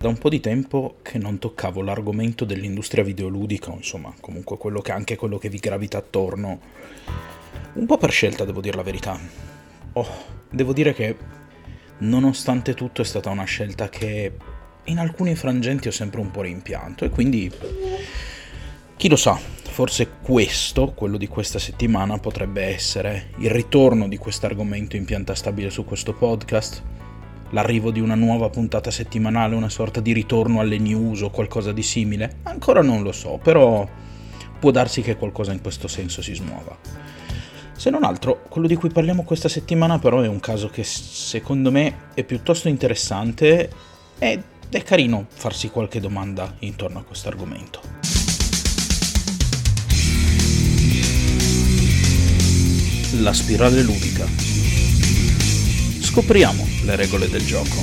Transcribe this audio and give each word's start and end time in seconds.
Da 0.00 0.08
un 0.08 0.16
po' 0.16 0.30
di 0.30 0.40
tempo 0.40 0.96
che 1.02 1.18
non 1.18 1.38
toccavo 1.38 1.82
l'argomento 1.82 2.46
dell'industria 2.46 3.04
videoludica, 3.04 3.70
insomma, 3.70 4.10
comunque 4.18 4.56
quello 4.56 4.80
che, 4.80 4.92
anche 4.92 5.14
quello 5.14 5.36
che 5.36 5.50
vi 5.50 5.58
gravita 5.58 5.98
attorno. 5.98 6.58
Un 7.74 7.84
po' 7.84 7.98
per 7.98 8.10
scelta, 8.10 8.46
devo 8.46 8.62
dire 8.62 8.78
la 8.78 8.82
verità. 8.82 9.20
Oh, 9.92 10.08
devo 10.48 10.72
dire 10.72 10.94
che, 10.94 11.16
nonostante 11.98 12.72
tutto, 12.72 13.02
è 13.02 13.04
stata 13.04 13.28
una 13.28 13.44
scelta 13.44 13.90
che 13.90 14.32
in 14.84 14.96
alcuni 14.96 15.34
frangenti 15.34 15.88
ho 15.88 15.92
sempre 15.92 16.20
un 16.20 16.30
po' 16.30 16.40
rimpianto 16.40 17.04
e 17.04 17.10
quindi 17.10 17.52
chi 18.96 19.06
lo 19.06 19.16
sa, 19.16 19.34
forse 19.34 20.12
questo, 20.22 20.92
quello 20.94 21.18
di 21.18 21.28
questa 21.28 21.58
settimana, 21.58 22.16
potrebbe 22.16 22.62
essere 22.62 23.32
il 23.40 23.50
ritorno 23.50 24.08
di 24.08 24.16
questo 24.16 24.46
argomento 24.46 24.96
in 24.96 25.04
pianta 25.04 25.34
stabile 25.34 25.68
su 25.68 25.84
questo 25.84 26.14
podcast 26.14 26.99
l'arrivo 27.50 27.90
di 27.90 28.00
una 28.00 28.14
nuova 28.14 28.48
puntata 28.48 28.90
settimanale, 28.90 29.54
una 29.54 29.68
sorta 29.68 30.00
di 30.00 30.12
ritorno 30.12 30.60
alle 30.60 30.78
news 30.78 31.22
o 31.22 31.30
qualcosa 31.30 31.72
di 31.72 31.82
simile? 31.82 32.38
Ancora 32.44 32.82
non 32.82 33.02
lo 33.02 33.12
so, 33.12 33.38
però 33.42 33.88
può 34.58 34.70
darsi 34.70 35.02
che 35.02 35.16
qualcosa 35.16 35.52
in 35.52 35.60
questo 35.60 35.88
senso 35.88 36.22
si 36.22 36.34
smuova. 36.34 36.76
Se 37.72 37.88
non 37.88 38.04
altro, 38.04 38.42
quello 38.48 38.66
di 38.66 38.76
cui 38.76 38.90
parliamo 38.90 39.24
questa 39.24 39.48
settimana 39.48 39.98
però 39.98 40.20
è 40.20 40.28
un 40.28 40.38
caso 40.38 40.68
che 40.68 40.84
secondo 40.84 41.70
me 41.70 42.08
è 42.14 42.24
piuttosto 42.24 42.68
interessante 42.68 43.70
ed 44.18 44.42
è 44.68 44.82
carino 44.82 45.26
farsi 45.28 45.70
qualche 45.70 45.98
domanda 45.98 46.56
intorno 46.58 46.98
a 46.98 47.02
questo 47.04 47.28
argomento. 47.28 47.80
La 53.22 53.32
spirale 53.32 53.82
ludica 53.82 54.59
Scopriamo 56.10 56.66
le 56.86 56.96
regole 56.96 57.28
del 57.28 57.46
gioco. 57.46 57.76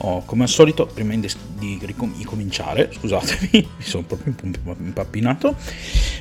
Oh, 0.00 0.22
come 0.26 0.42
al 0.42 0.50
solito, 0.50 0.84
prima 0.84 1.14
di, 1.16 1.26
di 1.58 1.78
ricominciare, 1.80 2.90
scusatemi, 3.00 3.48
mi 3.52 3.82
sono 3.82 4.02
proprio 4.02 4.34
impappinato, 4.78 5.56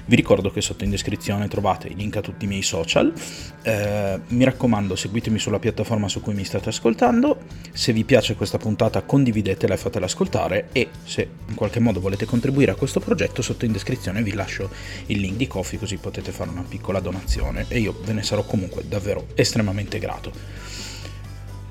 vi 0.05 0.15
ricordo 0.15 0.51
che 0.51 0.59
sotto 0.59 0.83
in 0.83 0.89
descrizione 0.89 1.47
trovate 1.47 1.87
i 1.87 1.95
link 1.95 2.17
a 2.17 2.21
tutti 2.21 2.43
i 2.43 2.47
miei 2.47 2.61
social. 2.61 3.13
Eh, 3.61 4.19
mi 4.27 4.43
raccomando, 4.43 4.95
seguitemi 4.95 5.39
sulla 5.39 5.59
piattaforma 5.59 6.09
su 6.09 6.21
cui 6.21 6.33
mi 6.33 6.43
state 6.43 6.69
ascoltando. 6.69 7.37
Se 7.71 7.93
vi 7.93 8.03
piace 8.03 8.35
questa 8.35 8.57
puntata, 8.57 9.01
condividetela 9.03 9.73
e 9.73 9.77
fatela 9.77 10.05
ascoltare. 10.05 10.69
E 10.73 10.89
se 11.05 11.29
in 11.47 11.55
qualche 11.55 11.79
modo 11.79 12.01
volete 12.01 12.25
contribuire 12.25 12.71
a 12.71 12.75
questo 12.75 12.99
progetto, 12.99 13.41
sotto 13.41 13.63
in 13.63 13.71
descrizione 13.71 14.21
vi 14.21 14.33
lascio 14.33 14.69
il 15.05 15.19
link 15.19 15.37
di 15.37 15.47
Coffee, 15.47 15.79
così 15.79 15.95
potete 15.97 16.31
fare 16.31 16.49
una 16.49 16.65
piccola 16.67 16.99
donazione. 16.99 17.65
E 17.69 17.79
io 17.79 17.97
ve 18.03 18.13
ne 18.13 18.23
sarò 18.23 18.43
comunque 18.43 18.83
davvero 18.87 19.27
estremamente 19.35 19.99
grato. 19.99 20.31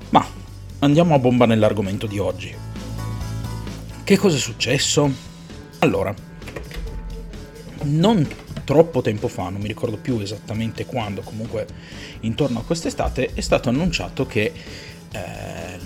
Ma 0.09 0.25
andiamo 0.79 1.13
a 1.13 1.19
bomba 1.19 1.45
nell'argomento 1.45 2.07
di 2.07 2.17
oggi. 2.17 2.55
Che 4.03 4.17
cosa 4.17 4.35
è 4.35 4.39
successo? 4.39 5.31
Allora, 5.79 6.13
non 7.83 8.27
troppo 8.63 9.01
tempo 9.01 9.27
fa, 9.27 9.49
non 9.49 9.61
mi 9.61 9.67
ricordo 9.67 9.97
più 9.97 10.19
esattamente 10.19 10.85
quando, 10.85 11.21
comunque 11.21 11.67
intorno 12.21 12.59
a 12.59 12.63
quest'estate, 12.63 13.31
è 13.33 13.41
stato 13.41 13.69
annunciato 13.69 14.25
che 14.25 14.51
eh, 15.11 15.79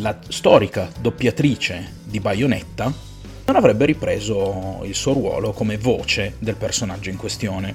la 0.00 0.18
storica 0.28 0.90
doppiatrice 1.00 1.94
di 2.04 2.20
Bayonetta 2.20 2.92
non 3.44 3.56
avrebbe 3.56 3.86
ripreso 3.86 4.80
il 4.84 4.94
suo 4.94 5.14
ruolo 5.14 5.52
come 5.52 5.78
voce 5.78 6.36
del 6.38 6.56
personaggio 6.56 7.10
in 7.10 7.16
questione. 7.16 7.74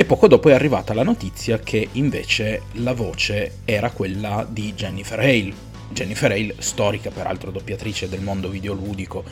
E 0.00 0.04
poco 0.04 0.28
dopo 0.28 0.48
è 0.48 0.52
arrivata 0.52 0.94
la 0.94 1.02
notizia 1.02 1.58
che 1.58 1.88
invece 1.92 2.62
la 2.74 2.92
voce 2.92 3.58
era 3.64 3.90
quella 3.90 4.46
di 4.48 4.72
Jennifer 4.74 5.18
Hale. 5.18 5.52
Jennifer 5.90 6.30
Hale, 6.30 6.54
storica 6.58 7.10
peraltro 7.10 7.50
doppiatrice 7.50 8.08
del 8.08 8.20
mondo 8.20 8.48
videoludico, 8.48 9.24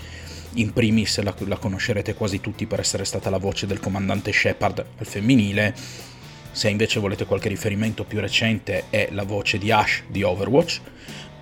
in 0.55 0.72
primis 0.72 1.20
la, 1.22 1.34
la 1.46 1.57
conoscerete 1.57 2.14
quasi 2.14 2.40
tutti 2.40 2.67
per 2.67 2.80
essere 2.80 3.05
stata 3.05 3.30
la 3.30 3.39
voce 3.39 3.67
del 3.67 3.80
comandante 3.80 4.33
Shepard 4.33 4.84
al 4.98 5.07
femminile, 5.07 5.74
se 6.52 6.68
invece 6.70 7.01
volete 7.01 7.27
qualche 7.27 7.48
riferimento 7.48 8.05
più 8.05 8.20
recente 8.20 8.84
è 8.89 9.08
la 9.12 9.24
voce 9.24 9.58
di 9.58 9.70
Ash 9.70 10.05
di 10.08 10.23
Overwatch, 10.23 10.80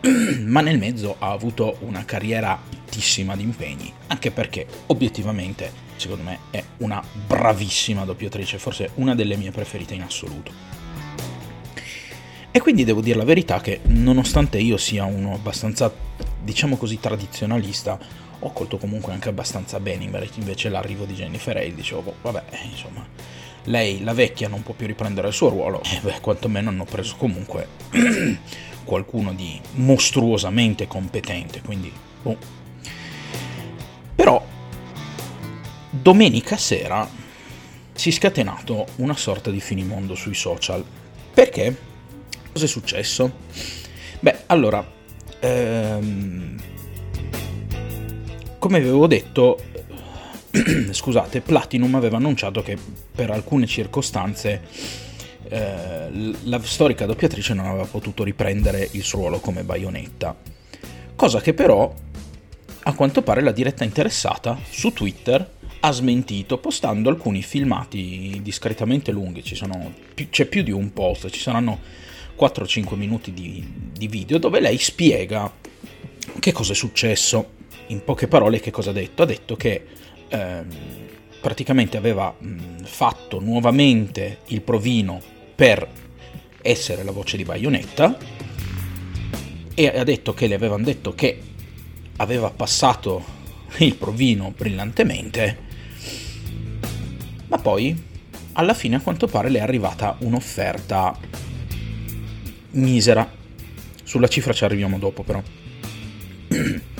ma 0.44 0.60
nel 0.60 0.78
mezzo 0.78 1.16
ha 1.18 1.30
avuto 1.30 1.76
una 1.80 2.04
carriera 2.04 2.60
altissima 2.68 3.36
di 3.36 3.42
impegni, 3.42 3.92
anche 4.08 4.30
perché 4.30 4.66
obiettivamente 4.86 5.82
secondo 5.96 6.24
me 6.24 6.38
è 6.50 6.62
una 6.78 7.02
bravissima 7.26 8.04
doppiatrice, 8.04 8.58
forse 8.58 8.90
una 8.94 9.14
delle 9.14 9.36
mie 9.36 9.50
preferite 9.50 9.94
in 9.94 10.02
assoluto. 10.02 10.52
E 12.50 12.60
quindi 12.60 12.84
devo 12.84 13.00
dire 13.00 13.16
la 13.16 13.24
verità 13.24 13.60
che 13.60 13.80
nonostante 13.86 14.58
io 14.58 14.76
sia 14.76 15.04
uno 15.04 15.34
abbastanza, 15.34 15.92
diciamo 16.42 16.76
così, 16.76 17.00
tradizionalista, 17.00 17.98
ho 18.46 18.52
colto 18.52 18.76
comunque 18.76 19.12
anche 19.12 19.30
abbastanza 19.30 19.80
bene 19.80 20.04
invece 20.04 20.68
l'arrivo 20.68 21.06
di 21.06 21.14
Jennifer 21.14 21.56
Hale, 21.56 21.74
dicevo, 21.74 22.02
boh, 22.02 22.14
vabbè, 22.20 22.42
insomma, 22.70 23.06
lei, 23.64 24.02
la 24.04 24.12
vecchia, 24.12 24.48
non 24.48 24.62
può 24.62 24.74
più 24.74 24.86
riprendere 24.86 25.28
il 25.28 25.32
suo 25.32 25.48
ruolo, 25.48 25.82
e 25.82 25.98
beh, 26.02 26.20
quantomeno 26.20 26.68
hanno 26.68 26.84
preso 26.84 27.16
comunque 27.16 27.68
qualcuno 28.84 29.32
di 29.32 29.58
mostruosamente 29.76 30.86
competente, 30.86 31.62
quindi, 31.62 31.90
boh. 32.22 32.36
Però 34.14 34.44
domenica 35.90 36.58
sera 36.58 37.08
si 37.94 38.10
è 38.10 38.12
scatenato 38.12 38.86
una 38.96 39.16
sorta 39.16 39.50
di 39.50 39.60
finimondo 39.60 40.14
sui 40.14 40.34
social. 40.34 40.84
Perché? 41.32 41.76
Cosa 42.52 42.66
è 42.66 42.68
successo? 42.68 43.32
Beh, 44.20 44.42
allora, 44.46 44.86
ehm, 45.40 46.53
come 48.64 48.78
avevo 48.78 49.06
detto, 49.06 49.62
scusate, 50.90 51.42
Platinum 51.42 51.96
aveva 51.96 52.16
annunciato 52.16 52.62
che 52.62 52.78
per 53.14 53.30
alcune 53.30 53.66
circostanze 53.66 54.62
eh, 55.50 56.32
la 56.44 56.58
storica 56.62 57.04
doppiatrice 57.04 57.52
non 57.52 57.66
aveva 57.66 57.84
potuto 57.84 58.24
riprendere 58.24 58.88
il 58.92 59.02
suo 59.02 59.18
ruolo 59.18 59.40
come 59.40 59.64
baionetta. 59.64 60.34
Cosa 61.14 61.42
che 61.42 61.52
però, 61.52 61.94
a 62.84 62.94
quanto 62.94 63.20
pare, 63.20 63.42
la 63.42 63.52
diretta 63.52 63.84
interessata 63.84 64.58
su 64.70 64.94
Twitter 64.94 65.46
ha 65.80 65.92
smentito 65.92 66.56
postando 66.56 67.10
alcuni 67.10 67.42
filmati 67.42 68.40
discretamente 68.42 69.12
lunghi, 69.12 69.42
sono, 69.54 69.92
c'è 70.30 70.46
più 70.46 70.62
di 70.62 70.70
un 70.70 70.90
post, 70.94 71.28
ci 71.28 71.40
saranno 71.40 71.80
4-5 72.38 72.94
minuti 72.94 73.30
di, 73.34 73.62
di, 73.92 74.08
video 74.08 74.38
dove 74.38 74.58
lei 74.60 74.78
spiega 74.78 75.52
che 76.38 76.52
cosa 76.52 76.72
è 76.72 76.74
successo. 76.74 77.60
In 77.88 78.02
poche 78.04 78.28
parole 78.28 78.60
che 78.60 78.70
cosa 78.70 78.90
ha 78.90 78.92
detto? 78.92 79.22
Ha 79.22 79.26
detto 79.26 79.56
che 79.56 79.84
ehm, 80.28 80.68
praticamente 81.40 81.96
aveva 81.96 82.34
mh, 82.36 82.84
fatto 82.84 83.40
nuovamente 83.40 84.38
il 84.48 84.62
provino 84.62 85.20
per 85.54 85.86
essere 86.62 87.04
la 87.04 87.12
voce 87.12 87.36
di 87.36 87.44
Bayonetta 87.44 88.16
e 89.74 89.86
ha 89.86 90.04
detto 90.04 90.32
che 90.34 90.46
le 90.46 90.54
avevano 90.54 90.84
detto 90.84 91.14
che 91.14 91.40
aveva 92.16 92.50
passato 92.50 93.22
il 93.78 93.94
provino 93.96 94.52
brillantemente 94.56 95.64
ma 97.54 97.60
poi, 97.60 97.96
alla 98.54 98.74
fine, 98.74 98.96
a 98.96 99.00
quanto 99.00 99.28
pare, 99.28 99.48
le 99.48 99.58
è 99.58 99.62
arrivata 99.62 100.16
un'offerta 100.18 101.16
misera. 102.72 103.30
Sulla 104.02 104.26
cifra 104.26 104.52
ci 104.52 104.64
arriviamo 104.64 104.98
dopo, 104.98 105.22
però. 105.22 105.40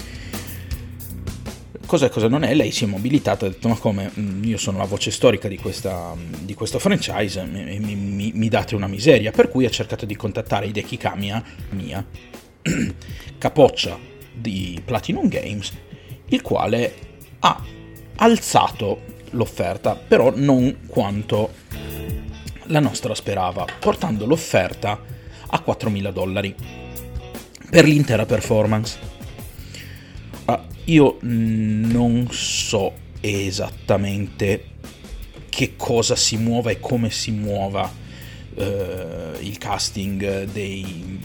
cosa 1.86 2.06
è 2.06 2.08
cosa 2.08 2.28
non 2.28 2.42
è, 2.44 2.54
lei 2.54 2.70
si 2.70 2.84
è 2.84 2.86
mobilitata 2.86 3.44
e 3.44 3.48
ha 3.48 3.52
detto 3.52 3.68
ma 3.68 3.76
come, 3.76 4.10
mm, 4.18 4.44
io 4.44 4.56
sono 4.56 4.78
la 4.78 4.84
voce 4.84 5.10
storica 5.10 5.48
di, 5.48 5.56
questa, 5.56 6.14
di 6.40 6.54
questo 6.54 6.78
franchise, 6.78 7.44
mi, 7.44 7.78
mi, 7.78 7.94
mi, 7.94 8.32
mi, 8.34 8.48
date 8.48 8.74
una 8.74 8.86
miseria, 8.86 9.30
per 9.30 9.48
cui 9.48 9.64
ha 9.66 9.70
cercato 9.70 10.06
di 10.06 10.16
contattare 10.16 10.66
Hideki 10.66 10.96
Kamiya, 10.96 11.42
mia, 11.70 12.04
capoccia 13.38 13.98
di 14.32 14.80
Platinum 14.84 15.28
Games, 15.28 15.72
il 16.26 16.42
quale 16.42 16.94
ha 17.40 17.62
alzato 18.16 19.12
l'offerta, 19.30 19.94
però 19.96 20.32
non 20.34 20.80
quanto 20.86 21.50
la 22.68 22.80
nostra 22.80 23.14
sperava, 23.14 23.66
portando 23.78 24.26
l'offerta 24.26 25.00
a 25.46 25.62
4.000 25.64 26.12
dollari 26.12 26.54
per 27.70 27.84
l'intera 27.84 28.24
performance. 28.24 29.13
Ah, 30.46 30.62
io 30.84 31.16
non 31.20 32.28
so 32.30 32.92
esattamente 33.20 34.72
che 35.48 35.74
cosa 35.76 36.16
si 36.16 36.36
muova 36.36 36.70
e 36.70 36.80
come 36.80 37.10
si 37.10 37.30
muova 37.30 37.90
eh, 38.54 39.30
il 39.40 39.56
casting 39.56 40.44
dei, 40.44 41.18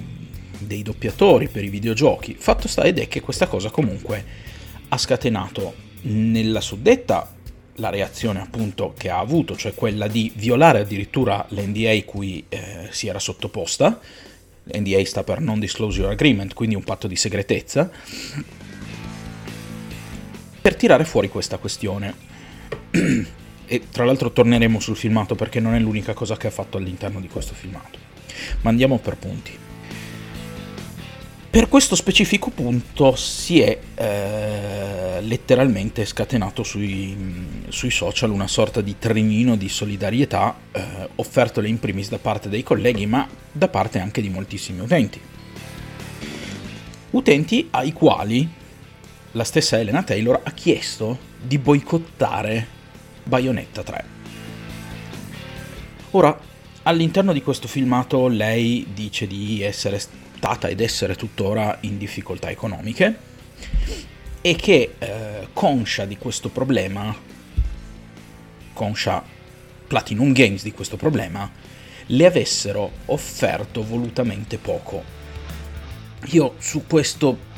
dei 0.59 0.81
doppiatori 0.83 1.49
per 1.49 1.63
i 1.63 1.69
videogiochi. 1.69 2.35
Fatto 2.39 2.67
sta 2.67 2.83
ed 2.83 2.99
è 2.99 3.07
che 3.07 3.19
questa 3.19 3.47
cosa 3.47 3.69
comunque 3.69 4.23
ha 4.87 4.97
scatenato 4.97 5.73
nella 6.03 6.61
suddetta 6.61 7.35
la 7.75 7.89
reazione 7.89 8.41
appunto 8.41 8.93
che 8.97 9.09
ha 9.09 9.19
avuto, 9.19 9.55
cioè 9.55 9.73
quella 9.73 10.07
di 10.07 10.31
violare 10.35 10.79
addirittura 10.79 11.45
l'NDA 11.49 12.03
cui 12.05 12.45
eh, 12.47 12.87
si 12.91 13.07
era 13.07 13.19
sottoposta, 13.19 13.99
NDA 14.71 15.03
sta 15.05 15.23
per 15.23 15.39
Non 15.39 15.59
Disclosure 15.59 16.11
Agreement, 16.11 16.53
quindi 16.53 16.75
un 16.75 16.83
patto 16.83 17.07
di 17.07 17.15
segretezza, 17.15 17.89
per 20.69 20.77
tirare 20.77 21.03
fuori 21.03 21.29
questa 21.29 21.57
questione. 21.57 22.13
e 23.65 23.81
tra 23.91 24.05
l'altro 24.05 24.31
torneremo 24.31 24.79
sul 24.79 24.95
filmato 24.95 25.33
perché 25.33 25.59
non 25.59 25.73
è 25.73 25.79
l'unica 25.79 26.13
cosa 26.13 26.37
che 26.37 26.45
ha 26.45 26.51
fatto 26.51 26.77
all'interno 26.77 27.19
di 27.19 27.27
questo 27.27 27.55
filmato. 27.55 27.97
Ma 28.61 28.69
andiamo 28.69 28.99
per 28.99 29.17
punti. 29.17 29.57
Per 31.49 31.67
questo 31.67 31.95
specifico 31.95 32.51
punto 32.51 33.15
si 33.15 33.59
è 33.59 33.79
eh, 33.95 35.21
letteralmente 35.21 36.05
scatenato 36.05 36.61
sui, 36.61 37.17
sui, 37.69 37.89
social 37.89 38.29
una 38.29 38.47
sorta 38.47 38.81
di 38.81 38.95
trenino 38.99 39.55
di 39.55 39.69
solidarietà 39.69 40.55
eh, 40.71 41.09
offertole 41.15 41.67
in 41.67 41.79
primis 41.79 42.09
da 42.09 42.19
parte 42.19 42.49
dei 42.49 42.61
colleghi 42.61 43.07
ma 43.07 43.27
da 43.51 43.67
parte 43.67 43.97
anche 43.97 44.21
di 44.21 44.29
moltissimi 44.29 44.81
utenti. 44.81 45.19
Utenti 47.09 47.67
ai 47.71 47.91
quali 47.91 48.57
la 49.33 49.43
stessa 49.43 49.77
Elena 49.77 50.03
Taylor 50.03 50.41
ha 50.43 50.51
chiesto 50.51 51.17
di 51.39 51.57
boicottare 51.59 52.67
Bayonetta 53.23 53.83
3. 53.83 54.05
Ora, 56.11 56.37
all'interno 56.83 57.33
di 57.33 57.43
questo 57.43 57.67
filmato 57.67 58.27
lei 58.27 58.87
dice 58.93 59.27
di 59.27 59.61
essere 59.61 59.99
stata 59.99 60.67
ed 60.67 60.79
essere 60.79 61.15
tuttora 61.15 61.77
in 61.81 61.97
difficoltà 61.97 62.49
economiche 62.49 63.27
e 64.41 64.55
che 64.55 64.95
eh, 64.97 65.47
conscia 65.53 66.05
di 66.05 66.17
questo 66.17 66.49
problema, 66.49 67.15
conscia 68.73 69.23
Platinum 69.85 70.31
Games 70.31 70.63
di 70.63 70.71
questo 70.71 70.97
problema, 70.97 71.51
le 72.07 72.25
avessero 72.25 72.91
offerto 73.05 73.83
volutamente 73.83 74.57
poco. 74.57 75.17
Io 76.31 76.55
su 76.57 76.85
questo 76.87 77.48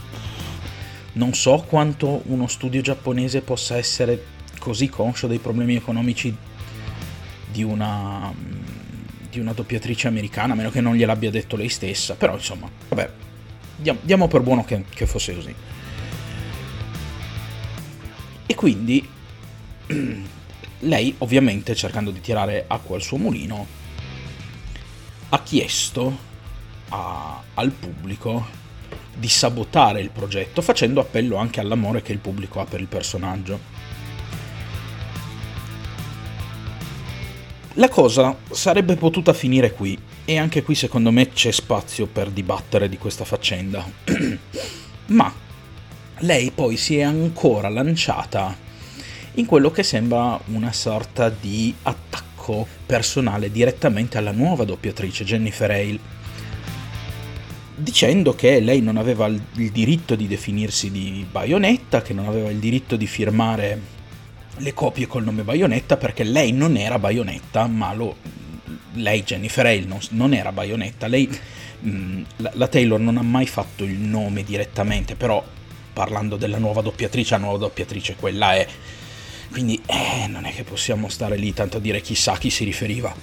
non 1.14 1.34
so 1.34 1.64
quanto 1.68 2.22
uno 2.26 2.48
studio 2.48 2.82
giapponese 2.82 3.42
possa 3.42 3.78
essere 3.78 4.24
così 4.60 4.90
conscio 4.90 5.28
dei 5.28 5.40
problemi 5.40 5.76
economici 5.76 6.36
di 7.52 7.64
una 7.64 8.34
di 9.32 9.40
una 9.40 9.54
doppiatrice 9.54 10.10
americana, 10.10 10.54
a 10.54 10.56
meno 10.58 10.70
che 10.70 10.82
non 10.82 10.94
gliel'abbia 10.94 11.32
detto 11.32 11.56
lei 11.56 11.70
stessa, 11.70 12.16
però 12.16 12.34
insomma, 12.34 12.70
vabbè, 12.90 13.10
diamo, 13.78 14.00
diamo 14.04 14.28
per 14.28 14.42
buono 14.42 14.66
che, 14.66 14.84
che 14.90 15.08
fosse 15.08 15.34
così. 15.34 15.56
E 18.46 18.56
quindi 18.56 19.08
lei, 20.80 21.16
ovviamente, 21.20 21.74
cercando 21.76 22.12
di 22.12 22.20
tirare 22.20 22.66
acqua 22.68 22.98
al 22.98 23.02
suo 23.02 23.18
mulino, 23.18 23.66
ha 25.30 25.42
chiesto 25.44 26.18
a, 26.90 27.42
al 27.54 27.72
pubblico 27.72 28.60
di 29.16 29.28
sabotare 29.28 30.02
il 30.02 30.10
progetto, 30.10 30.62
facendo 30.62 31.00
appello 31.00 31.36
anche 31.38 31.60
all'amore 31.60 32.02
che 32.02 32.12
il 32.12 32.20
pubblico 32.20 32.60
ha 32.60 32.66
per 32.66 32.80
il 32.80 32.88
personaggio. 32.88 33.80
La 37.76 37.88
cosa 37.88 38.36
sarebbe 38.50 38.96
potuta 38.96 39.32
finire 39.32 39.72
qui 39.72 39.98
e 40.26 40.38
anche 40.38 40.62
qui 40.62 40.76
secondo 40.76 41.12
me 41.12 41.30
c'è 41.30 41.52
spazio 41.52 42.06
per 42.06 42.30
dibattere 42.30 42.90
di 42.90 42.98
questa 42.98 43.24
faccenda. 43.24 43.86
Ma 45.08 45.34
lei 46.20 46.52
poi 46.52 46.78
si 46.78 46.98
è 46.98 47.02
ancora 47.02 47.70
lanciata 47.70 48.56
in 49.36 49.46
quello 49.46 49.72
che 49.72 49.84
sembra 49.84 50.40
una 50.48 50.74
sorta 50.74 51.30
di 51.30 51.74
attacco 51.84 52.68
personale 52.86 53.52
direttamente 53.52 54.18
alla 54.18 54.32
nuova 54.32 54.66
doppiatrice 54.66 55.24
Jennifer 55.24 55.72
Hale, 55.72 56.00
dicendo 57.82 58.34
che 58.36 58.60
lei 58.60 58.82
non 58.82 58.98
aveva 58.98 59.28
il 59.28 59.72
diritto 59.72 60.16
di 60.16 60.28
definirsi 60.28 60.92
di 60.92 61.26
baionetta, 61.30 62.02
che 62.02 62.14
non 62.14 62.28
aveva 62.28 62.50
il 62.50 62.58
diritto 62.58 62.96
di 62.96 63.08
firmare 63.08 64.00
le 64.58 64.74
copie 64.74 65.08
col 65.08 65.24
nome 65.24 65.44
Bayonetta 65.44 65.98
perché 65.98 66.24
lei 66.24 66.52
non 66.52 66.78
era 66.78 67.00
Bayonetta, 67.00 67.68
ma 67.68 67.94
lo, 67.94 68.16
lei 68.94 69.24
Jennifer 69.24 69.66
Hale 69.66 69.86
non, 69.86 70.00
non 70.12 70.34
era 70.34 70.52
Bayonetta, 70.52 71.08
lei, 71.08 71.28
mh, 71.80 71.90
mm, 71.90 72.24
la, 72.54 72.68
Taylor 72.68 73.00
non 73.00 73.18
ha 73.18 73.24
mai 73.24 73.48
fatto 73.48 73.84
il 73.84 73.98
nome 73.98 74.44
direttamente, 74.44 75.16
però 75.16 75.44
parlando 75.94 76.38
della 76.38 76.58
nuova 76.58 76.82
doppiatrice, 76.82 77.32
la 77.32 77.42
nuova 77.42 77.58
doppiatrice 77.58 78.16
quella 78.16 78.54
è, 78.54 78.68
quindi 79.52 79.82
eh, 79.86 80.28
non 80.28 80.46
è 80.46 80.54
che 80.54 80.64
possiamo 80.64 81.10
stare 81.10 81.36
lì 81.38 81.54
tanto 81.54 81.78
a 81.78 81.80
dire 81.80 82.02
chissà 82.02 82.34
a 82.34 82.38
chi 82.38 82.50
si 82.50 82.64
riferiva, 82.64 83.14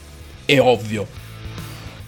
è 0.45 0.59
ovvio. 0.61 1.27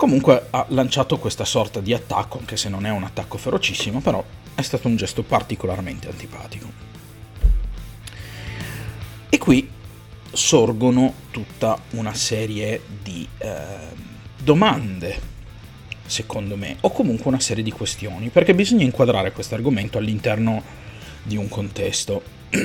Comunque 0.00 0.46
ha 0.48 0.64
lanciato 0.70 1.18
questa 1.18 1.44
sorta 1.44 1.80
di 1.80 1.92
attacco, 1.92 2.38
anche 2.38 2.56
se 2.56 2.70
non 2.70 2.86
è 2.86 2.90
un 2.90 3.02
attacco 3.02 3.36
ferocissimo, 3.36 4.00
però 4.00 4.24
è 4.54 4.62
stato 4.62 4.88
un 4.88 4.96
gesto 4.96 5.22
particolarmente 5.22 6.08
antipatico. 6.08 6.72
E 9.28 9.36
qui 9.36 9.68
sorgono 10.32 11.12
tutta 11.30 11.78
una 11.90 12.14
serie 12.14 12.80
di 13.02 13.28
eh, 13.36 13.50
domande, 14.42 15.20
secondo 16.06 16.56
me, 16.56 16.78
o 16.80 16.90
comunque 16.92 17.26
una 17.26 17.40
serie 17.40 17.62
di 17.62 17.70
questioni, 17.70 18.30
perché 18.30 18.54
bisogna 18.54 18.84
inquadrare 18.84 19.32
questo 19.32 19.54
argomento 19.54 19.98
all'interno 19.98 20.62
di 21.22 21.36
un 21.36 21.50
contesto. 21.50 22.22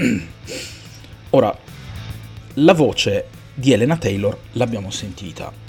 Ora, 1.31 1.53
la 2.53 2.73
voce 2.73 3.27
di 3.53 3.73
Elena 3.73 3.97
Taylor 3.97 4.39
l'abbiamo 4.53 4.89
sentita. 4.89 5.63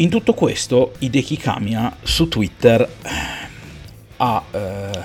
In 0.00 0.08
tutto 0.08 0.32
questo, 0.32 0.94
Hideki 0.98 1.36
Kamiya 1.36 1.94
su 2.02 2.26
Twitter 2.26 2.80
eh, 2.80 3.08
ha 4.16 4.44
eh, 4.50 4.98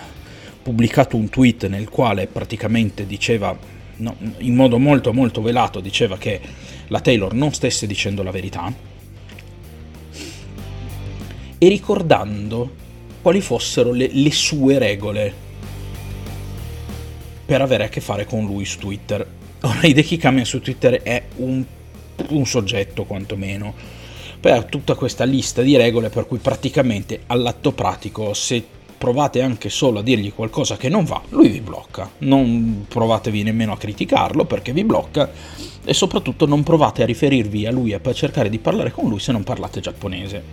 pubblicato 0.64 1.18
un 1.18 1.28
tweet 1.28 1.68
nel 1.68 1.90
quale 1.90 2.28
praticamente 2.28 3.06
diceva 3.06 3.58
no, 3.98 4.16
in 4.38 4.56
modo 4.56 4.80
molto 4.80 5.12
molto 5.12 5.42
velato 5.42 5.82
diceva 5.82 6.18
che 6.18 6.40
la 6.88 7.02
Taylor 7.02 7.34
non 7.34 7.54
stesse 7.54 7.88
dicendo 7.88 8.24
la 8.24 8.32
verità 8.32 8.74
e 11.58 11.68
ricordando 11.68 12.74
quali 13.22 13.42
fossero 13.42 13.92
le, 13.92 14.08
le 14.10 14.32
sue 14.32 14.80
regole 14.80 15.34
per 17.46 17.62
avere 17.62 17.84
a 17.84 17.90
che 17.90 18.00
fare 18.00 18.24
con 18.26 18.46
lui 18.46 18.64
su 18.64 18.80
Twitter. 18.80 19.28
Ora 19.60 19.86
Hideki 19.86 20.16
Kamiya 20.16 20.46
su 20.46 20.62
Twitter 20.62 21.02
è 21.02 21.22
un, 21.36 21.62
un 22.30 22.46
soggetto 22.46 23.04
quantomeno 23.04 24.04
per 24.46 24.66
tutta 24.66 24.94
questa 24.94 25.24
lista 25.24 25.64
di 25.64 25.76
regole 25.76 26.10
per 26.10 26.28
cui 26.28 26.38
praticamente 26.38 27.22
all'atto 27.26 27.72
pratico 27.72 28.36
se 28.36 28.64
provate 28.96 29.42
anche 29.42 29.70
solo 29.70 29.98
a 29.98 30.04
dirgli 30.04 30.32
qualcosa 30.32 30.78
che 30.78 30.88
non 30.88 31.04
va, 31.04 31.20
lui 31.30 31.50
vi 31.50 31.62
blocca. 31.62 32.08
Non 32.20 32.86
provatevi 32.88 33.42
nemmeno 33.42 33.72
a 33.72 33.78
criticarlo 33.78 34.46
perché 34.46 34.72
vi 34.72 34.84
blocca 34.84 35.32
e 35.84 35.94
soprattutto 35.96 36.46
non 36.46 36.62
provate 36.62 37.02
a 37.02 37.08
riferirvi 37.08 37.66
a 37.66 37.72
lui 37.72 37.94
e 37.94 38.00
per 38.00 38.14
cercare 38.14 38.50
di 38.50 38.60
parlare 38.60 38.92
con 38.92 39.10
lui 39.10 39.18
se 39.18 39.32
non 39.32 39.42
parlate 39.42 39.80
giapponese. 39.80 40.44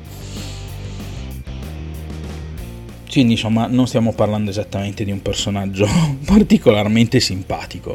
Quindi 3.10 3.32
insomma 3.32 3.66
non 3.66 3.86
stiamo 3.86 4.14
parlando 4.14 4.48
esattamente 4.48 5.04
di 5.04 5.10
un 5.10 5.20
personaggio 5.20 5.86
particolarmente 6.24 7.20
simpatico 7.20 7.94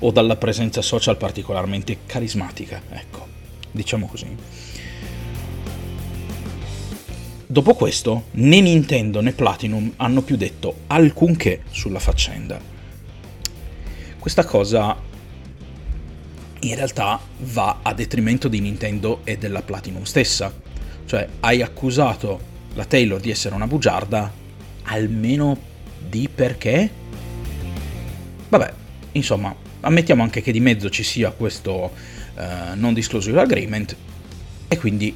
o 0.00 0.10
dalla 0.10 0.36
presenza 0.36 0.82
social 0.82 1.16
particolarmente 1.16 2.00
carismatica, 2.04 2.82
ecco, 2.90 3.26
diciamo 3.70 4.06
così. 4.06 4.70
Dopo 7.52 7.74
questo, 7.74 8.28
né 8.30 8.62
Nintendo 8.62 9.20
né 9.20 9.32
Platinum 9.32 9.92
hanno 9.96 10.22
più 10.22 10.36
detto 10.36 10.84
alcunché 10.86 11.64
sulla 11.70 11.98
faccenda. 11.98 12.58
Questa 14.18 14.42
cosa 14.46 14.96
in 16.60 16.74
realtà 16.74 17.20
va 17.40 17.80
a 17.82 17.92
detrimento 17.92 18.48
di 18.48 18.58
Nintendo 18.58 19.20
e 19.24 19.36
della 19.36 19.60
Platinum 19.60 20.04
stessa. 20.04 20.50
Cioè, 21.04 21.28
hai 21.40 21.60
accusato 21.60 22.40
la 22.72 22.86
Taylor 22.86 23.20
di 23.20 23.30
essere 23.30 23.54
una 23.54 23.66
bugiarda, 23.66 24.32
almeno 24.84 25.58
di 26.08 26.30
perché? 26.34 26.90
Vabbè, 28.48 28.72
insomma, 29.12 29.54
ammettiamo 29.80 30.22
anche 30.22 30.40
che 30.40 30.52
di 30.52 30.60
mezzo 30.60 30.88
ci 30.88 31.02
sia 31.02 31.30
questo 31.32 31.92
uh, 32.34 32.40
non 32.76 32.94
disclosure 32.94 33.42
agreement 33.42 33.94
e 34.68 34.78
quindi 34.78 35.14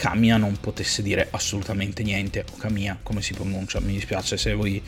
Camia 0.00 0.38
non 0.38 0.56
potesse 0.58 1.02
dire 1.02 1.28
assolutamente 1.30 2.02
niente, 2.02 2.46
o 2.50 2.56
Camia 2.56 2.98
come 3.02 3.20
si 3.20 3.34
pronuncia, 3.34 3.80
mi 3.80 3.92
dispiace 3.92 4.38
se 4.38 4.54
voi 4.54 4.82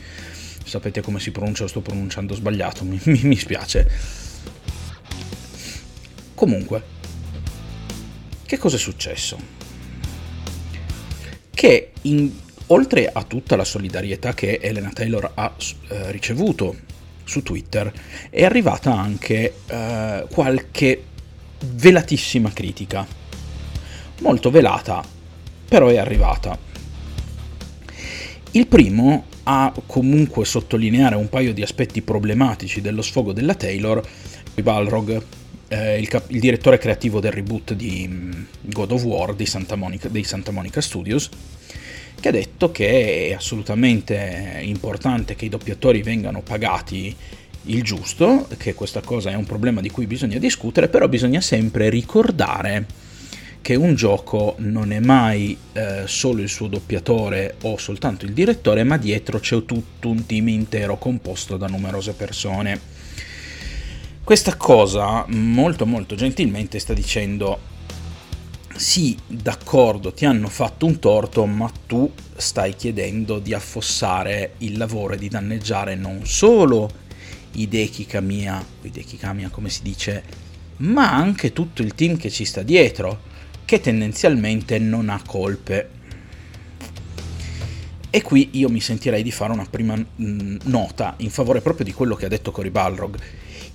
sapete 0.65 1.01
come 1.01 1.19
si 1.19 1.29
pronuncia 1.29 1.65
o 1.65 1.67
sto 1.67 1.81
pronunciando 1.81 2.33
sbagliato, 2.33 2.83
mi, 2.83 2.99
mi, 3.05 3.19
mi 3.21 3.35
spiace. 3.35 3.87
Comunque, 6.33 6.83
che 8.43 8.57
cosa 8.57 8.77
è 8.77 8.79
successo? 8.79 9.37
Che 11.51 11.91
in, 12.01 12.31
oltre 12.67 13.07
a 13.11 13.21
tutta 13.21 13.55
la 13.55 13.65
solidarietà 13.65 14.33
che 14.33 14.57
Elena 14.59 14.89
Taylor 14.89 15.31
ha 15.35 15.55
eh, 15.89 16.11
ricevuto 16.11 16.75
su 17.23 17.43
Twitter, 17.43 17.93
è 18.31 18.43
arrivata 18.43 18.91
anche 18.91 19.57
eh, 19.67 20.25
qualche 20.31 21.03
velatissima 21.59 22.51
critica 22.51 23.21
molto 24.23 24.49
velata 24.49 25.21
però 25.73 25.87
è 25.87 25.97
arrivata. 25.97 26.55
Il 28.51 28.67
primo 28.67 29.25
a 29.45 29.73
comunque 29.87 30.45
sottolineare 30.45 31.15
un 31.15 31.29
paio 31.29 31.51
di 31.51 31.63
aspetti 31.63 32.03
problematici 32.03 32.79
dello 32.79 33.01
sfogo 33.01 33.33
della 33.33 33.55
Taylor, 33.55 34.07
Balrog, 34.61 35.23
eh, 35.69 35.99
il, 35.99 36.07
cap- 36.07 36.29
il, 36.29 36.39
direttore 36.39 36.77
creativo 36.77 37.19
del 37.19 37.31
reboot 37.31 37.73
di 37.73 38.07
mm, 38.07 38.31
God 38.61 38.91
of 38.91 39.03
War 39.03 39.33
di 39.33 39.47
Santa 39.47 39.75
Monica, 39.75 40.09
dei 40.09 40.23
Santa 40.23 40.51
Monica 40.51 40.79
Studios, 40.79 41.27
che 42.19 42.27
ha 42.27 42.31
detto 42.31 42.71
che 42.71 43.29
è 43.29 43.33
assolutamente 43.33 44.59
importante 44.61 45.35
che 45.35 45.45
i 45.45 45.49
doppiatori 45.49 46.03
vengano 46.03 46.41
pagati 46.41 47.15
il 47.63 47.81
giusto, 47.81 48.47
che 48.57 48.75
questa 48.75 49.01
cosa 49.01 49.31
è 49.31 49.33
un 49.33 49.45
problema 49.45 49.81
di 49.81 49.89
cui 49.89 50.05
bisogna 50.05 50.37
discutere, 50.37 50.87
però 50.87 51.07
bisogna 51.07 51.41
sempre 51.41 51.89
ricordare 51.89 52.85
che 53.63 53.75
un 53.75 53.95
gioco 53.95 54.55
non 54.57 54.91
è 54.91 54.99
mai 54.99 55.57
eh, 55.71 56.03
solo 56.05 56.41
il 56.41 56.49
suo 56.49 56.67
doppiatore 56.67 57.55
o 57.61 57.77
soltanto 57.77 58.25
il 58.25 58.33
direttore, 58.33 58.83
ma 58.83 58.97
dietro 58.97 59.39
c'è 59.39 59.63
tutto 59.63 60.09
un 60.09 60.25
team 60.25 60.49
intero 60.49 60.97
composto 60.97 61.55
da 61.55 61.67
numerose 61.67 62.11
persone. 62.11 62.77
Questa 64.21 64.57
cosa 64.57 65.23
molto 65.29 65.85
molto 65.85 66.15
gentilmente 66.15 66.77
sta 66.77 66.93
dicendo 66.93 67.71
sì, 68.75 69.17
d'accordo, 69.27 70.11
ti 70.11 70.25
hanno 70.25 70.49
fatto 70.49 70.85
un 70.85 70.99
torto, 70.99 71.45
ma 71.45 71.71
tu 71.87 72.11
stai 72.35 72.75
chiedendo 72.75 73.39
di 73.39 73.53
affossare 73.53 74.55
il 74.57 74.77
lavoro 74.77 75.13
e 75.13 75.17
di 75.17 75.29
danneggiare 75.29 75.95
non 75.95 76.25
solo 76.25 76.89
Hideki 77.53 78.05
Kamiya, 78.07 78.65
Hideki 78.81 79.15
Kamiya 79.15 79.47
come 79.47 79.69
si 79.69 79.83
dice, 79.83 80.21
ma 80.77 81.13
anche 81.13 81.53
tutto 81.53 81.81
il 81.81 81.95
team 81.95 82.17
che 82.17 82.29
ci 82.29 82.43
sta 82.43 82.61
dietro 82.61 83.31
che 83.65 83.79
tendenzialmente 83.79 84.79
non 84.79 85.09
ha 85.09 85.21
colpe. 85.25 85.89
E 88.09 88.21
qui 88.21 88.49
io 88.53 88.69
mi 88.69 88.79
sentirei 88.79 89.23
di 89.23 89.31
fare 89.31 89.53
una 89.53 89.65
prima 89.67 89.95
mh, 89.95 90.57
nota 90.65 91.15
in 91.17 91.31
favore 91.31 91.61
proprio 91.61 91.85
di 91.85 91.93
quello 91.93 92.15
che 92.15 92.25
ha 92.25 92.29
detto 92.29 92.51
Cory 92.51 92.69
Balrog. 92.69 93.17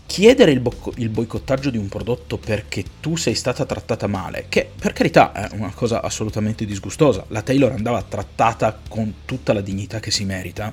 Chiedere 0.07 0.53
il, 0.53 0.61
bo- 0.61 0.93
il, 0.97 1.09
boicottaggio 1.09 1.71
di 1.71 1.77
un 1.77 1.89
prodotto 1.89 2.39
perché 2.39 2.85
tu 3.01 3.17
sei 3.17 3.35
stata 3.35 3.67
trattata 3.67 4.07
male, 4.07 4.47
che 4.49 4.71
per 4.79 4.93
carità 4.93 5.33
è 5.33 5.49
una 5.55 5.73
cosa 5.75 6.01
assolutamente 6.01 6.65
disgustosa, 6.65 7.25
la 7.29 7.43
Taylor 7.43 7.73
andava 7.73 8.01
trattata 8.03 8.81
con 8.89 9.13
tutta 9.25 9.53
la 9.53 9.61
dignità 9.61 10.01
che 10.01 10.11
si 10.11 10.25
merita, 10.25 10.73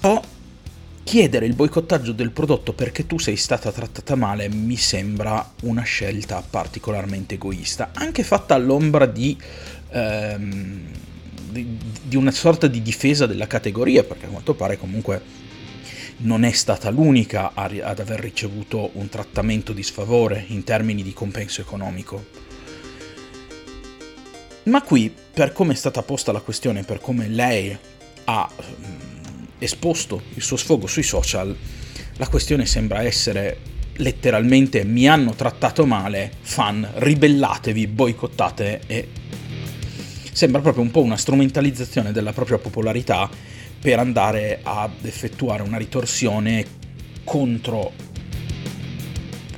o 0.00 0.22
chiedere 1.04 1.46
il 1.46 1.54
boicottaggio 1.54 2.12
del 2.12 2.30
prodotto 2.30 2.72
perché 2.72 3.06
tu 3.06 3.18
sei 3.18 3.36
stata 3.36 3.70
trattata 3.70 4.16
male 4.16 4.48
mi 4.48 4.76
sembra 4.76 5.52
una 5.62 5.82
scelta 5.82 6.42
particolarmente 6.48 7.34
egoista, 7.34 7.90
anche 7.92 8.24
fatta 8.24 8.54
all'ombra 8.54 9.06
di, 9.06 9.36
ehm, 9.90 10.80
di, 11.50 11.78
di 12.02 12.16
una 12.16 12.32
sorta 12.32 12.66
di 12.66 12.82
difesa 12.82 13.26
della 13.26 13.46
categoria, 13.46 14.02
perché 14.02 14.26
a 14.26 14.30
quanto 14.30 14.54
pare 14.54 14.78
comunque 14.78 15.42
non 16.16 16.44
è 16.44 16.52
stata 16.52 16.90
l'unica 16.90 17.52
ad 17.54 17.98
aver 18.00 18.20
ricevuto 18.20 18.90
un 18.94 19.08
trattamento 19.08 19.72
di 19.72 19.82
sfavore 19.82 20.44
in 20.48 20.64
termini 20.64 21.02
di 21.02 21.12
compenso 21.12 21.60
economico. 21.60 22.42
Ma 24.64 24.80
qui, 24.80 25.12
per 25.34 25.52
come 25.52 25.74
è 25.74 25.76
stata 25.76 26.02
posta 26.02 26.32
la 26.32 26.40
questione, 26.40 26.84
per 26.84 27.00
come 27.00 27.28
lei 27.28 27.76
ha 28.24 28.50
esposto 29.58 30.22
il 30.34 30.42
suo 30.42 30.56
sfogo 30.56 30.86
sui 30.86 31.02
social, 31.02 31.56
la 32.16 32.28
questione 32.28 32.66
sembra 32.66 33.02
essere 33.02 33.72
letteralmente 33.96 34.84
mi 34.84 35.06
hanno 35.08 35.34
trattato 35.34 35.86
male, 35.86 36.32
fan, 36.40 36.88
ribellatevi, 36.94 37.86
boicottate 37.86 38.80
e 38.86 39.08
sembra 40.32 40.60
proprio 40.60 40.82
un 40.82 40.90
po' 40.90 41.02
una 41.02 41.16
strumentalizzazione 41.16 42.12
della 42.12 42.32
propria 42.32 42.58
popolarità 42.58 43.28
per 43.80 43.98
andare 43.98 44.60
ad 44.62 45.04
effettuare 45.04 45.62
una 45.62 45.76
ritorsione 45.76 46.64
contro 47.22 47.92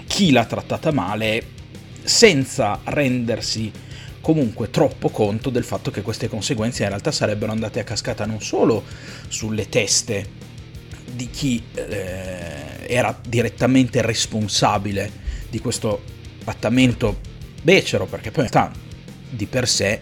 chi 0.06 0.30
l'ha 0.30 0.44
trattata 0.44 0.92
male 0.92 1.54
senza 2.02 2.80
rendersi 2.84 3.70
comunque 4.26 4.70
troppo 4.70 5.08
conto 5.10 5.50
del 5.50 5.62
fatto 5.62 5.92
che 5.92 6.02
queste 6.02 6.26
conseguenze 6.26 6.82
in 6.82 6.88
realtà 6.88 7.12
sarebbero 7.12 7.52
andate 7.52 7.78
a 7.78 7.84
cascata 7.84 8.26
non 8.26 8.42
solo 8.42 8.82
sulle 9.28 9.68
teste 9.68 10.26
di 11.14 11.30
chi 11.30 11.62
eh, 11.72 12.88
era 12.88 13.16
direttamente 13.24 14.02
responsabile 14.02 15.08
di 15.48 15.60
questo 15.60 16.02
trattamento 16.42 17.20
becero, 17.62 18.06
perché 18.06 18.32
poi 18.32 18.46
in 18.46 18.50
realtà 18.50 18.76
di 19.30 19.46
per 19.46 19.68
sé 19.68 20.00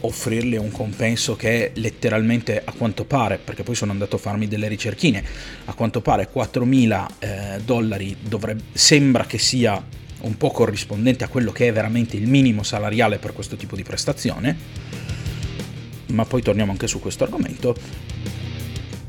offrirle 0.00 0.56
un 0.56 0.70
compenso 0.70 1.36
che 1.36 1.72
letteralmente 1.74 2.62
a 2.64 2.72
quanto 2.72 3.04
pare, 3.04 3.36
perché 3.36 3.62
poi 3.62 3.74
sono 3.74 3.92
andato 3.92 4.16
a 4.16 4.20
farmi 4.20 4.48
delle 4.48 4.68
ricerchine, 4.68 5.22
a 5.66 5.74
quanto 5.74 6.00
pare 6.00 6.30
4.000 6.34 7.06
eh, 7.18 7.60
dollari 7.62 8.16
dovrebbe, 8.22 8.62
sembra 8.72 9.26
che 9.26 9.36
sia 9.36 9.84
un 10.24 10.36
po' 10.36 10.50
corrispondente 10.50 11.24
a 11.24 11.28
quello 11.28 11.52
che 11.52 11.68
è 11.68 11.72
veramente 11.72 12.16
il 12.16 12.26
minimo 12.26 12.62
salariale 12.62 13.18
per 13.18 13.32
questo 13.32 13.56
tipo 13.56 13.76
di 13.76 13.82
prestazione, 13.82 14.56
ma 16.06 16.24
poi 16.24 16.42
torniamo 16.42 16.72
anche 16.72 16.86
su 16.86 17.00
questo 17.00 17.24
argomento, 17.24 17.74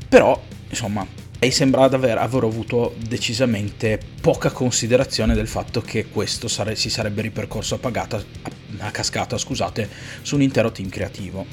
però 0.08 0.40
insomma 0.68 1.06
lei 1.38 1.50
sembra 1.50 1.82
aver, 1.82 2.18
aver 2.18 2.44
avuto 2.44 2.94
decisamente 2.98 4.00
poca 4.20 4.50
considerazione 4.50 5.34
del 5.34 5.46
fatto 5.46 5.80
che 5.80 6.06
questo 6.08 6.48
sare, 6.48 6.76
si 6.76 6.88
sarebbe 6.88 7.22
ripercorso 7.22 7.74
a, 7.74 7.78
pagata, 7.78 8.16
a, 8.16 8.50
a 8.78 8.90
cascata 8.90 9.36
scusate, 9.36 9.88
su 10.22 10.34
un 10.34 10.42
intero 10.42 10.72
team 10.72 10.88
creativo. 10.88 11.46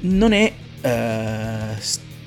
Non 0.00 0.32
è 0.32 0.52
eh, 0.80 1.76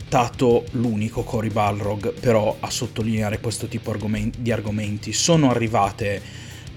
stato 0.06 0.66
l'unico 0.72 1.24
Cory 1.24 1.50
Balrog 1.50 2.14
però 2.14 2.56
a 2.60 2.70
sottolineare 2.70 3.40
questo 3.40 3.68
tipo 3.68 3.94
di 4.38 4.52
argomenti. 4.52 5.12
Sono 5.12 5.50
arrivate 5.50 6.22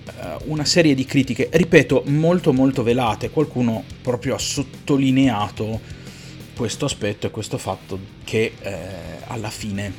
uh, 0.06 0.50
una 0.50 0.64
serie 0.64 0.94
di 0.94 1.04
critiche, 1.04 1.48
ripeto, 1.52 2.04
molto 2.06 2.52
molto 2.52 2.82
velate, 2.82 3.30
qualcuno 3.30 3.84
proprio 4.02 4.34
ha 4.34 4.38
sottolineato 4.38 5.80
questo 6.56 6.86
aspetto 6.86 7.28
e 7.28 7.30
questo 7.30 7.58
fatto 7.58 8.00
che 8.24 8.54
eh, 8.60 8.78
alla 9.28 9.50
fine 9.50 9.92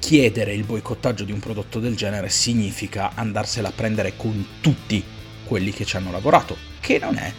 chiedere 0.00 0.52
il 0.54 0.64
boicottaggio 0.64 1.22
di 1.22 1.30
un 1.30 1.38
prodotto 1.38 1.78
del 1.78 1.94
genere 1.94 2.28
significa 2.28 3.12
andarsela 3.14 3.68
a 3.68 3.72
prendere 3.72 4.16
con 4.16 4.44
tutti 4.60 5.02
quelli 5.44 5.70
che 5.70 5.84
ci 5.84 5.96
hanno 5.96 6.10
lavorato, 6.10 6.56
che 6.80 6.98
non 6.98 7.16
è 7.16 7.32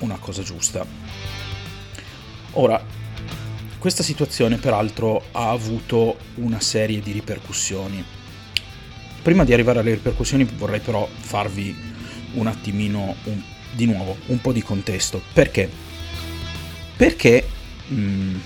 una 0.00 0.18
cosa 0.18 0.42
giusta. 0.42 0.84
Ora, 2.52 3.04
questa 3.78 4.02
situazione 4.02 4.56
peraltro 4.56 5.22
ha 5.32 5.50
avuto 5.50 6.16
una 6.36 6.60
serie 6.60 7.00
di 7.00 7.12
ripercussioni. 7.12 8.04
Prima 9.22 9.44
di 9.44 9.52
arrivare 9.52 9.80
alle 9.80 9.94
ripercussioni 9.94 10.44
vorrei 10.44 10.80
però 10.80 11.08
farvi 11.08 11.74
un 12.34 12.46
attimino, 12.46 13.14
un, 13.24 13.42
di 13.72 13.86
nuovo, 13.86 14.16
un 14.26 14.40
po' 14.40 14.52
di 14.52 14.62
contesto. 14.62 15.20
Perché? 15.32 15.68
Perché 16.96 17.48
mh, 17.88 17.94
mm, 17.94 18.36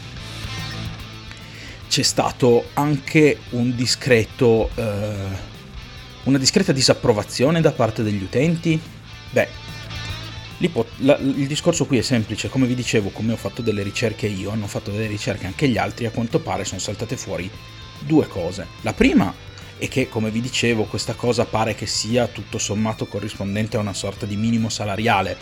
c'è 1.89 2.03
stato 2.03 2.69
anche 2.75 3.39
un 3.51 3.75
discreto, 3.75 4.71
eh, 4.75 5.49
una 6.25 6.39
discreta 6.39 6.73
disapprovazione 6.73 7.61
da 7.61 7.73
parte 7.73 8.03
degli 8.03 8.23
utenti? 8.23 8.81
Beh, 9.31 9.49
la, 10.97 11.17
il 11.17 11.47
discorso 11.47 11.87
qui 11.87 11.99
è 11.99 12.03
semplice, 12.03 12.49
come 12.49 12.67
vi 12.67 12.75
dicevo, 12.75 13.09
come 13.11 13.33
ho 13.33 13.37
fatto 13.37 13.63
delle 13.63 13.83
ricerche 13.83 14.27
io, 14.27 14.51
hanno 14.51 14.67
fatto 14.67 14.91
delle 14.91 15.07
ricerche 15.07 15.47
anche 15.47 15.69
gli 15.69 15.79
altri, 15.79 16.07
a 16.07 16.11
quanto 16.11 16.39
pare 16.41 16.65
sono 16.65 16.81
saltate 16.81 17.17
fuori 17.17 17.51
due 18.01 18.27
cose. 18.27 18.67
La 18.83 18.93
prima 18.93 19.33
è 19.79 19.89
che, 19.89 20.09
come 20.09 20.31
vi 20.31 20.43
dicevo, 20.43 20.85
questa 20.85 21.15
cosa 21.15 21.47
pare 21.47 21.75
che 21.75 21.87
sia 21.87 22.27
tutto 22.27 22.59
sommato 22.59 23.07
corrispondente 23.07 23.79
a 23.79 23.81
una 23.81 23.95
sorta 23.95 24.27
di 24.27 24.37
minimo 24.37 24.69
salariale 24.69 25.37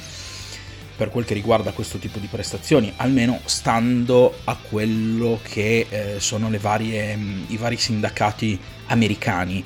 per 0.96 1.10
quel 1.10 1.24
che 1.24 1.34
riguarda 1.34 1.72
questo 1.72 1.98
tipo 1.98 2.18
di 2.18 2.26
prestazioni, 2.26 2.92
almeno 2.96 3.40
stando 3.44 4.34
a 4.44 4.56
quello 4.56 5.40
che 5.42 5.86
eh, 5.88 6.16
sono 6.18 6.50
varie, 6.58 7.14
mh, 7.16 7.44
i 7.48 7.56
vari 7.56 7.76
sindacati 7.76 8.58
americani. 8.86 9.64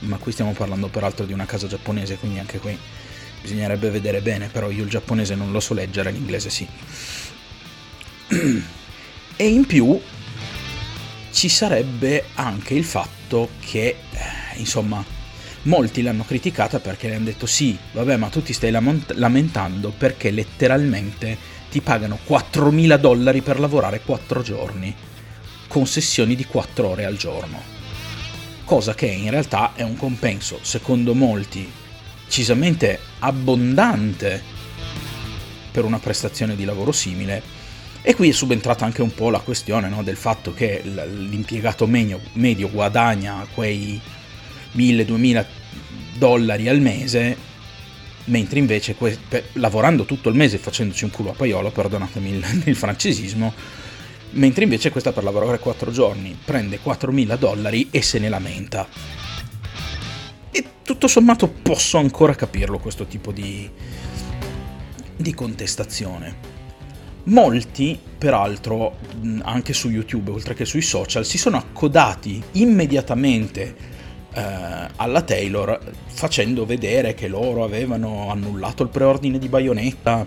Ma 0.00 0.16
qui 0.18 0.32
stiamo 0.32 0.52
parlando 0.52 0.88
peraltro 0.88 1.24
di 1.24 1.32
una 1.32 1.46
casa 1.46 1.66
giapponese, 1.66 2.16
quindi 2.16 2.38
anche 2.38 2.58
qui 2.58 2.78
bisognerebbe 3.44 3.90
vedere 3.90 4.22
bene, 4.22 4.48
però 4.48 4.70
io 4.70 4.84
il 4.84 4.88
giapponese 4.88 5.34
non 5.34 5.52
lo 5.52 5.60
so 5.60 5.74
leggere, 5.74 6.10
l'inglese 6.10 6.48
sì. 6.48 6.66
E 9.36 9.48
in 9.48 9.66
più 9.66 10.00
ci 11.32 11.48
sarebbe 11.48 12.26
anche 12.34 12.74
il 12.74 12.84
fatto 12.84 13.50
che, 13.58 13.96
eh, 14.12 14.58
insomma, 14.58 15.04
molti 15.62 16.02
l'hanno 16.02 16.24
criticata 16.24 16.78
perché 16.78 17.08
le 17.08 17.16
hanno 17.16 17.24
detto 17.24 17.44
sì, 17.44 17.76
vabbè, 17.92 18.16
ma 18.16 18.28
tu 18.28 18.42
ti 18.42 18.52
stai 18.52 18.70
lamentando 18.70 19.90
perché 19.90 20.30
letteralmente 20.30 21.36
ti 21.68 21.80
pagano 21.80 22.20
4.000 22.24 22.96
dollari 22.96 23.42
per 23.42 23.58
lavorare 23.58 24.02
4 24.02 24.42
giorni, 24.42 24.94
con 25.66 25.86
sessioni 25.86 26.36
di 26.36 26.44
4 26.44 26.88
ore 26.88 27.04
al 27.04 27.16
giorno. 27.16 27.60
cosa 28.64 28.94
che 28.94 29.06
in 29.06 29.30
realtà 29.30 29.72
è 29.74 29.82
un 29.82 29.96
compenso, 29.96 30.60
secondo 30.62 31.12
molti, 31.14 31.68
decisamente 32.34 32.98
abbondante 33.20 34.42
per 35.70 35.84
una 35.84 36.00
prestazione 36.00 36.56
di 36.56 36.64
lavoro 36.64 36.90
simile. 36.90 37.40
E 38.02 38.16
qui 38.16 38.30
è 38.30 38.32
subentrata 38.32 38.84
anche 38.84 39.02
un 39.02 39.14
po' 39.14 39.30
la 39.30 39.38
questione 39.38 39.88
no, 39.88 40.02
del 40.02 40.16
fatto 40.16 40.52
che 40.52 40.82
l'impiegato 40.82 41.86
medio, 41.86 42.20
medio 42.32 42.68
guadagna 42.70 43.46
quei 43.54 44.00
1000-2000 44.76 45.44
dollari 46.18 46.68
al 46.68 46.80
mese, 46.80 47.36
mentre 48.24 48.58
invece 48.58 48.96
que- 48.96 49.16
per, 49.28 49.44
lavorando 49.52 50.04
tutto 50.04 50.28
il 50.28 50.34
mese 50.34 50.58
facendoci 50.58 51.04
un 51.04 51.10
culo 51.10 51.30
a 51.30 51.34
paiolo, 51.34 51.70
perdonatemi 51.70 52.30
il, 52.30 52.62
il 52.66 52.74
francesismo, 52.74 53.54
mentre 54.30 54.64
invece 54.64 54.90
questa 54.90 55.12
per 55.12 55.22
lavorare 55.22 55.60
4 55.60 55.92
giorni 55.92 56.36
prende 56.44 56.80
4.000 56.84 57.38
dollari 57.38 57.88
e 57.92 58.02
se 58.02 58.18
ne 58.18 58.28
lamenta. 58.28 59.23
Tutto 60.84 61.08
sommato 61.08 61.48
posso 61.48 61.96
ancora 61.96 62.34
capirlo 62.34 62.78
questo 62.78 63.06
tipo 63.06 63.32
di, 63.32 63.66
di 65.16 65.32
contestazione. 65.32 66.52
Molti, 67.24 67.98
peraltro, 68.18 68.98
anche 69.44 69.72
su 69.72 69.88
YouTube, 69.88 70.30
oltre 70.32 70.52
che 70.52 70.66
sui 70.66 70.82
social, 70.82 71.24
si 71.24 71.38
sono 71.38 71.56
accodati 71.56 72.42
immediatamente 72.52 73.74
eh, 74.34 74.42
alla 74.96 75.22
Taylor 75.22 75.80
facendo 76.04 76.66
vedere 76.66 77.14
che 77.14 77.28
loro 77.28 77.64
avevano 77.64 78.30
annullato 78.30 78.82
il 78.82 78.90
preordine 78.90 79.38
di 79.38 79.48
Bayonetta, 79.48 80.26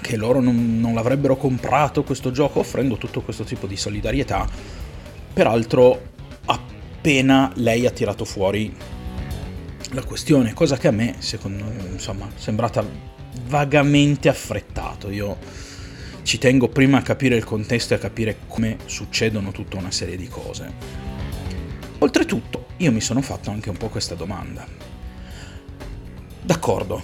che 0.00 0.16
loro 0.16 0.40
non, 0.40 0.80
non 0.80 0.94
l'avrebbero 0.94 1.36
comprato 1.36 2.02
questo 2.02 2.32
gioco, 2.32 2.58
offrendo 2.58 2.96
tutto 2.96 3.20
questo 3.20 3.44
tipo 3.44 3.68
di 3.68 3.76
solidarietà. 3.76 4.48
Peraltro, 5.32 6.10
appena 6.44 7.52
lei 7.54 7.86
ha 7.86 7.90
tirato 7.92 8.24
fuori 8.24 8.74
la 9.92 10.04
questione, 10.04 10.54
cosa 10.54 10.76
che 10.76 10.88
a 10.88 10.90
me, 10.90 11.16
secondo 11.18 11.64
insomma, 11.90 12.26
è 12.26 12.38
sembrata 12.38 12.84
vagamente 13.46 14.28
affrettato. 14.28 15.10
Io 15.10 15.36
ci 16.22 16.38
tengo 16.38 16.68
prima 16.68 16.98
a 16.98 17.02
capire 17.02 17.36
il 17.36 17.44
contesto 17.44 17.94
e 17.94 17.96
a 17.96 18.00
capire 18.00 18.38
come 18.46 18.78
succedono 18.86 19.52
tutta 19.52 19.76
una 19.76 19.90
serie 19.90 20.16
di 20.16 20.28
cose. 20.28 21.00
Oltretutto, 21.98 22.66
io 22.78 22.90
mi 22.90 23.00
sono 23.00 23.20
fatto 23.22 23.50
anche 23.50 23.70
un 23.70 23.76
po' 23.76 23.88
questa 23.88 24.14
domanda. 24.14 24.66
D'accordo, 26.42 27.02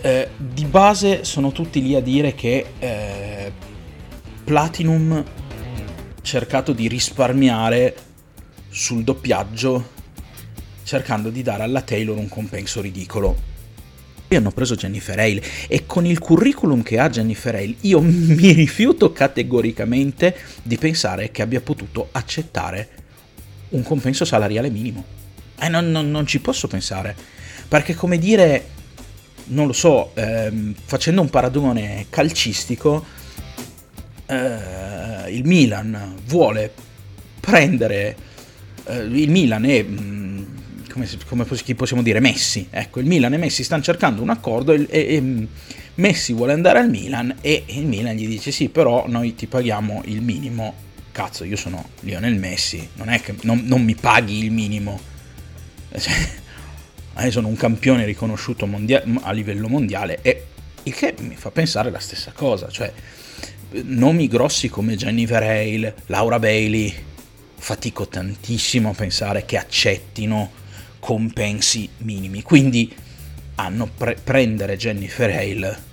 eh, 0.00 0.28
di 0.36 0.64
base 0.64 1.24
sono 1.24 1.52
tutti 1.52 1.82
lì 1.82 1.94
a 1.94 2.00
dire 2.00 2.34
che 2.34 2.64
eh, 2.78 3.52
Platinum 4.44 5.12
ha 5.12 6.22
cercato 6.22 6.72
di 6.72 6.88
risparmiare 6.88 7.94
sul 8.70 9.02
doppiaggio 9.02 9.96
cercando 10.88 11.28
di 11.28 11.42
dare 11.42 11.64
alla 11.64 11.82
Taylor 11.82 12.16
un 12.16 12.30
compenso 12.30 12.80
ridicolo. 12.80 13.36
Poi 14.26 14.38
hanno 14.38 14.52
preso 14.52 14.74
Jennifer 14.74 15.18
Hale 15.18 15.42
e 15.68 15.84
con 15.84 16.06
il 16.06 16.18
curriculum 16.18 16.82
che 16.82 16.98
ha 16.98 17.10
Jennifer 17.10 17.54
Hale 17.54 17.74
io 17.82 18.00
mi 18.00 18.52
rifiuto 18.52 19.12
categoricamente 19.12 20.34
di 20.62 20.78
pensare 20.78 21.30
che 21.30 21.42
abbia 21.42 21.60
potuto 21.60 22.08
accettare 22.12 22.88
un 23.70 23.82
compenso 23.82 24.24
salariale 24.24 24.70
minimo. 24.70 25.04
Eh, 25.60 25.68
non, 25.68 25.90
non, 25.90 26.10
non 26.10 26.26
ci 26.26 26.40
posso 26.40 26.68
pensare. 26.68 27.14
Perché 27.68 27.94
come 27.94 28.16
dire, 28.16 28.68
non 29.48 29.66
lo 29.66 29.74
so, 29.74 30.12
ehm, 30.14 30.74
facendo 30.86 31.20
un 31.20 31.28
paragone 31.28 32.06
calcistico, 32.08 33.04
eh, 34.24 35.30
il 35.34 35.44
Milan 35.44 36.14
vuole 36.24 36.72
prendere 37.40 38.16
eh, 38.84 39.00
il 39.00 39.30
Milan 39.30 39.66
e 39.66 39.82
mm, 39.82 40.17
come, 40.98 41.46
come, 41.46 41.74
possiamo 41.74 42.02
dire 42.02 42.20
Messi, 42.20 42.66
ecco, 42.70 43.00
il 43.00 43.06
Milan 43.06 43.34
e 43.34 43.36
Messi 43.36 43.62
stanno 43.62 43.82
cercando 43.82 44.22
un 44.22 44.30
accordo 44.30 44.72
e, 44.72 44.86
e, 44.88 45.20
mm, 45.20 45.44
Messi 45.96 46.32
vuole 46.32 46.52
andare 46.52 46.78
al 46.78 46.88
Milan 46.88 47.36
e 47.40 47.64
il 47.66 47.86
Milan 47.86 48.14
gli 48.14 48.26
dice 48.26 48.50
sì, 48.50 48.68
però 48.68 49.06
noi 49.08 49.34
ti 49.34 49.46
paghiamo 49.46 50.02
il 50.06 50.22
minimo 50.22 50.86
cazzo, 51.10 51.42
io 51.44 51.56
sono 51.56 51.90
Lionel 52.00 52.36
Messi, 52.36 52.88
non 52.94 53.08
è 53.08 53.20
che 53.20 53.34
non, 53.42 53.62
non 53.64 53.82
mi 53.82 53.96
paghi 53.96 54.44
il 54.44 54.52
minimo. 54.52 55.00
Cioè, 55.98 56.14
io 57.24 57.30
sono 57.32 57.48
un 57.48 57.56
campione 57.56 58.04
riconosciuto 58.04 58.66
mondia- 58.66 59.02
a 59.22 59.32
livello 59.32 59.68
mondiale 59.68 60.20
e 60.22 60.44
il 60.84 60.94
che 60.94 61.14
mi 61.18 61.34
fa 61.34 61.50
pensare 61.50 61.90
la 61.90 61.98
stessa 61.98 62.30
cosa, 62.32 62.68
cioè 62.68 62.92
nomi 63.70 64.28
grossi 64.28 64.68
come 64.68 64.94
Jennifer 64.94 65.42
Hale, 65.42 65.96
Laura 66.06 66.38
Bailey, 66.38 66.94
fatico 67.56 68.06
tantissimo 68.06 68.90
a 68.90 68.94
pensare 68.94 69.44
che 69.44 69.58
accettino 69.58 70.57
compensi 70.98 71.88
minimi. 71.98 72.42
Quindi 72.42 72.94
hanno 73.56 73.86
pre- 73.86 74.16
prendere 74.22 74.76
Jennifer 74.76 75.30
Hale 75.30 75.86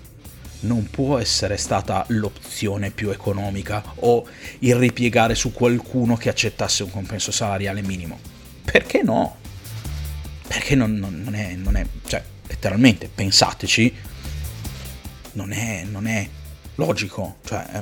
non 0.62 0.90
può 0.90 1.18
essere 1.18 1.58
stata 1.58 2.06
l'opzione 2.10 2.92
più 2.92 3.10
economica 3.10 3.84
o 3.98 4.28
il 4.60 4.76
ripiegare 4.76 5.36
su 5.36 5.54
qualcuno 5.54 6.16
che 6.16 6.30
accettasse 6.30 6.84
un 6.84 6.92
compenso 6.92 7.32
salariale 7.32 7.82
minimo. 7.82 8.20
Perché 8.64 9.04
no? 9.04 9.38
Perché 10.48 10.76
non, 10.76 10.96
non, 10.96 11.22
non, 11.22 11.36
è, 11.36 11.54
non 11.56 11.76
è, 11.76 11.86
cioè, 12.06 12.24
letteralmente, 12.48 13.10
pensateci, 13.14 13.94
non 15.34 15.52
è, 15.52 15.84
non 15.84 16.08
è 16.08 16.28
logico, 16.76 17.38
cioè, 17.46 17.64
è 17.66 17.82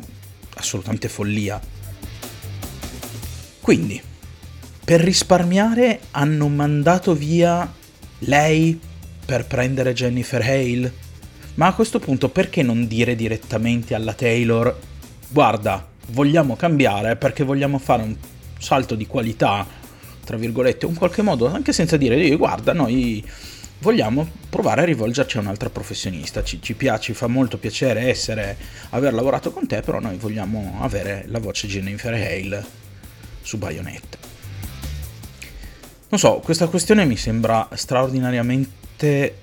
assolutamente 0.55 1.09
follia. 1.09 1.59
Quindi, 3.59 4.01
per 4.83 4.99
risparmiare 4.99 5.99
hanno 6.11 6.49
mandato 6.49 7.13
via 7.13 7.71
lei 8.19 8.79
per 9.25 9.45
prendere 9.45 9.93
Jennifer 9.93 10.41
Hale? 10.41 11.01
Ma 11.55 11.67
a 11.67 11.73
questo 11.73 11.99
punto 11.99 12.29
perché 12.29 12.63
non 12.63 12.87
dire 12.87 13.15
direttamente 13.15 13.93
alla 13.95 14.13
Taylor, 14.13 14.77
guarda, 15.29 15.87
vogliamo 16.07 16.55
cambiare 16.55 17.15
perché 17.15 17.43
vogliamo 17.43 17.77
fare 17.77 18.01
un 18.01 18.15
salto 18.57 18.95
di 18.95 19.05
qualità, 19.05 19.65
tra 20.25 20.35
virgolette, 20.35 20.85
in 20.85 20.95
qualche 20.95 21.21
modo, 21.21 21.47
anche 21.47 21.71
senza 21.71 21.95
dire, 21.95 22.35
guarda, 22.35 22.73
noi 22.73 23.23
vogliamo 23.79 24.27
provare 24.49 24.81
a 24.81 24.85
rivolgerci 24.85 25.37
a 25.37 25.41
un'altra 25.41 25.69
professionista, 25.69 26.43
ci, 26.43 26.61
ci 26.61 26.73
piace, 26.73 27.13
fa 27.13 27.27
molto 27.27 27.57
piacere 27.57 28.09
essere, 28.09 28.57
aver 28.89 29.13
lavorato 29.13 29.51
con 29.51 29.67
te, 29.67 29.81
però 29.81 29.99
noi 29.99 30.17
vogliamo 30.17 30.77
avere 30.79 31.25
la 31.27 31.39
voce 31.39 31.67
Jennifer 31.67 32.13
Hale 32.13 32.65
su 33.41 33.57
Bayonetta. 33.57 34.32
Non 36.13 36.21
so, 36.21 36.41
questa 36.43 36.67
questione 36.67 37.05
mi 37.05 37.17
sembra 37.17 37.67
straordinariamente 37.73 39.39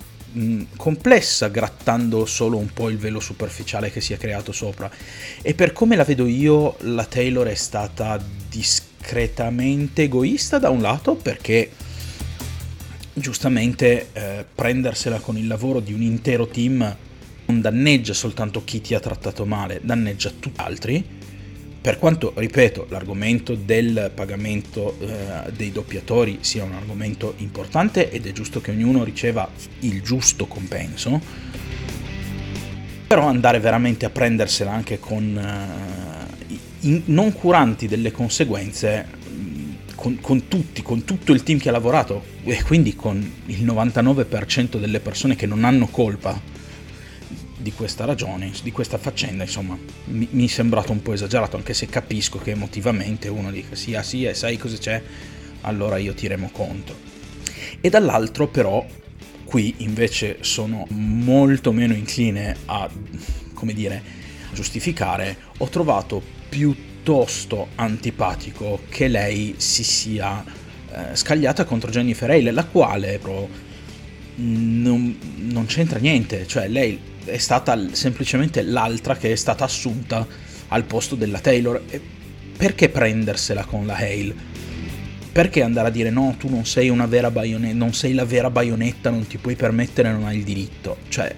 complessa 0.77 1.49
grattando 1.49 2.25
solo 2.27 2.59
un 2.59 2.73
po' 2.73 2.89
il 2.89 2.97
velo 2.97 3.19
superficiale 3.19 3.91
che 3.91 4.01
si 4.01 4.13
è 4.13 4.17
creato 4.17 4.53
sopra. 4.53 4.89
E 5.43 5.55
per 5.55 5.73
come 5.73 5.97
la 5.97 6.05
vedo 6.05 6.29
io 6.29 6.77
la 6.83 7.05
Taylor 7.07 7.49
è 7.49 7.57
stata 7.57 8.23
discretamente 8.49 10.03
egoista 10.03 10.61
da 10.61 10.71
un 10.71 10.81
lato 10.81 11.17
perché 11.17 11.73
giustamente 13.15 14.11
eh, 14.13 14.45
prendersela 14.55 15.19
con 15.19 15.37
il 15.37 15.49
lavoro 15.49 15.81
di 15.81 15.93
un 15.93 16.03
intero 16.03 16.47
team 16.47 16.97
non 17.47 17.61
danneggia 17.61 18.15
soltanto 18.15 18.63
chi 18.63 18.81
ti 18.81 18.95
ha 18.95 19.01
trattato 19.01 19.45
male, 19.45 19.81
danneggia 19.83 20.31
tutti 20.31 20.51
gli 20.51 20.63
altri 20.65 21.19
per 21.81 21.99
quanto, 21.99 22.35
ripeto, 22.37 22.87
l'argomento 22.91 23.55
del 23.55 24.11
pagamento 24.15 24.99
eh, 25.01 25.51
dei 25.57 25.73
doppiatori 25.73 26.39
sia 26.43 26.63
un 26.63 26.75
argomento 26.75 27.35
importante 27.39 28.11
ed 28.11 28.27
è 28.27 28.33
giusto 28.33 28.61
che 28.61 28.71
ognuno 28.71 29.03
riceva 29.03 29.49
il 29.81 30.03
giusto 30.03 30.47
compenso, 30.47 31.19
però 33.07 33.27
andare 33.27 33.61
veramente 33.61 34.05
a 34.05 34.11
prendersela 34.11 34.71
anche 34.71 34.99
con 34.99 35.39
eh, 35.39 36.59
in, 36.81 37.03
non 37.07 37.33
curanti 37.33 37.89
delle 37.89 38.11
conseguenze, 38.13 39.07
con, 39.95 40.19
con, 40.21 40.49
tutti, 40.49 40.83
con 40.83 41.05
tutto 41.05 41.33
il 41.33 41.43
team 41.43 41.59
che 41.59 41.71
ha 41.71 41.73
lavorato 41.73 42.25
e 42.45 42.63
quindi 42.63 42.95
con 42.95 43.17
il 43.47 43.65
99% 43.65 44.79
delle 44.79 45.01
persone 45.01 45.35
che 45.35 45.47
non 45.47 45.65
hanno 45.65 45.87
colpa 45.87 46.39
di 47.61 47.73
questa 47.73 48.05
ragione, 48.05 48.53
di 48.63 48.73
questa 48.73 48.99
faccenda, 48.99 49.45
insomma, 49.45 49.79
mi, 50.07 50.27
mi, 50.31 50.47
è 50.47 50.49
sembrato 50.49 50.93
un 50.93 51.03
po' 51.03 51.13
esagerato, 51.13 51.57
anche 51.57 51.75
se 51.75 51.87
capisco 51.87 52.39
che 52.39 52.53
emotivamente 52.53 53.29
uno 53.29 53.51
dica 53.51 53.75
sì, 53.75 53.95
ah 53.95 54.03
sì, 54.03 54.25
e 54.25 54.35
sai 54.35 54.57
cosa 54.57 54.77
c'è, 54.77 55.03
allora 55.63 55.99
io 55.99 56.15
ti 56.15 56.27
remo 56.27 56.49
conto. 56.51 56.97
E 57.81 57.89
dall'altro 57.91 58.49
però, 58.49 58.85
qui 59.45 59.75
invece 59.79 60.39
sono 60.41 60.87
molto 60.91 61.73
meno 61.73 61.95
incline 61.95 62.57
a, 62.67 62.89
come 63.53 63.75
dire, 63.75 64.03
giustificare, 64.53 65.37
ho 65.59 65.69
trovato 65.69 66.23
piuttosto 66.49 67.69
antipatico 67.77 68.81
che 68.89 69.09
lei 69.09 69.55
si 69.59 69.85
sia 69.85 70.45
eh, 70.93 71.15
scagliata 71.15 71.65
contro 71.65 71.91
Jennifer 71.91 72.31
Hale, 72.31 72.51
la 72.51 72.65
quale 72.65 73.19
però 73.19 73.47
non, 74.37 75.17
non 75.37 75.67
c'entra 75.67 75.99
niente, 75.99 76.47
cioè 76.47 76.69
lei 76.69 76.99
è 77.25 77.39
stata 77.39 77.79
semplicemente 77.93 78.63
l'altra 78.63 79.17
che 79.17 79.33
è 79.33 79.37
stata 79.37 79.65
assunta 79.65 80.27
al 80.69 80.85
posto 80.85 81.15
della 81.15 81.41
Taylor. 81.41 81.83
E 81.89 82.01
perché 82.57 82.89
prendersela 82.89 83.65
con 83.65 83.87
la 83.87 83.97
Hale? 83.97 84.59
perché 85.33 85.63
andare 85.63 85.89
a 85.89 85.91
dire 85.91 86.11
no, 86.11 86.35
tu 86.39 86.49
non 86.49 86.67
sei 86.67 86.89
una 86.89 87.07
vera 87.07 87.31
baionetta, 87.31 87.77
non 87.77 87.95
sei 87.95 88.15
la 88.15 88.25
vera 88.25 88.51
baionetta, 88.51 89.11
non 89.11 89.27
ti 89.27 89.39
puoi 89.39 89.55
permettere, 89.55 90.11
non 90.11 90.25
hai 90.25 90.39
il 90.39 90.45
diritto? 90.45 90.99
Cioè, 91.09 91.35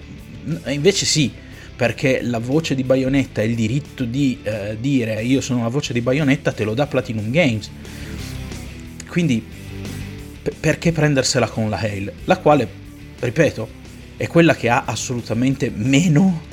invece 0.67 1.05
sì, 1.05 1.31
perché 1.75 2.21
la 2.21 2.39
voce 2.39 2.75
di 2.75 2.83
Bayonetta 2.83 3.41
e 3.41 3.45
il 3.45 3.55
diritto 3.55 4.03
di 4.03 4.39
eh, 4.43 4.77
dire 4.79 5.21
io 5.23 5.41
sono 5.41 5.63
la 5.63 5.69
voce 5.69 5.93
di 5.93 6.01
Bayonetta 6.01 6.51
te 6.51 6.63
lo 6.63 6.73
dà 6.73 6.87
Platinum 6.87 7.29
Games. 7.29 7.69
Quindi 9.07 9.45
p- 10.41 10.53
perché 10.59 10.91
prendersela 10.91 11.47
con 11.47 11.69
la 11.69 11.77
Hale? 11.77 12.13
La 12.25 12.37
quale, 12.37 12.67
ripeto, 13.25 13.81
è 14.17 14.27
quella 14.27 14.55
che 14.55 14.69
ha 14.69 14.83
assolutamente 14.85 15.71
meno 15.73 16.51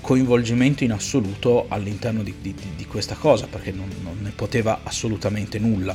coinvolgimento 0.00 0.84
in 0.84 0.92
assoluto 0.92 1.66
all'interno 1.68 2.22
di, 2.22 2.34
di, 2.40 2.54
di 2.76 2.84
questa 2.86 3.16
cosa, 3.16 3.46
perché 3.46 3.72
non, 3.72 3.88
non 4.02 4.18
ne 4.22 4.30
poteva 4.30 4.80
assolutamente 4.84 5.58
nulla. 5.58 5.94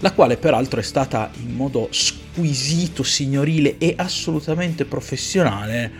La 0.00 0.12
quale 0.12 0.36
peraltro 0.36 0.80
è 0.80 0.82
stata 0.82 1.30
in 1.40 1.54
modo 1.54 1.88
squisito, 1.90 3.04
signorile 3.04 3.78
e 3.78 3.94
assolutamente 3.96 4.84
professionale 4.84 5.92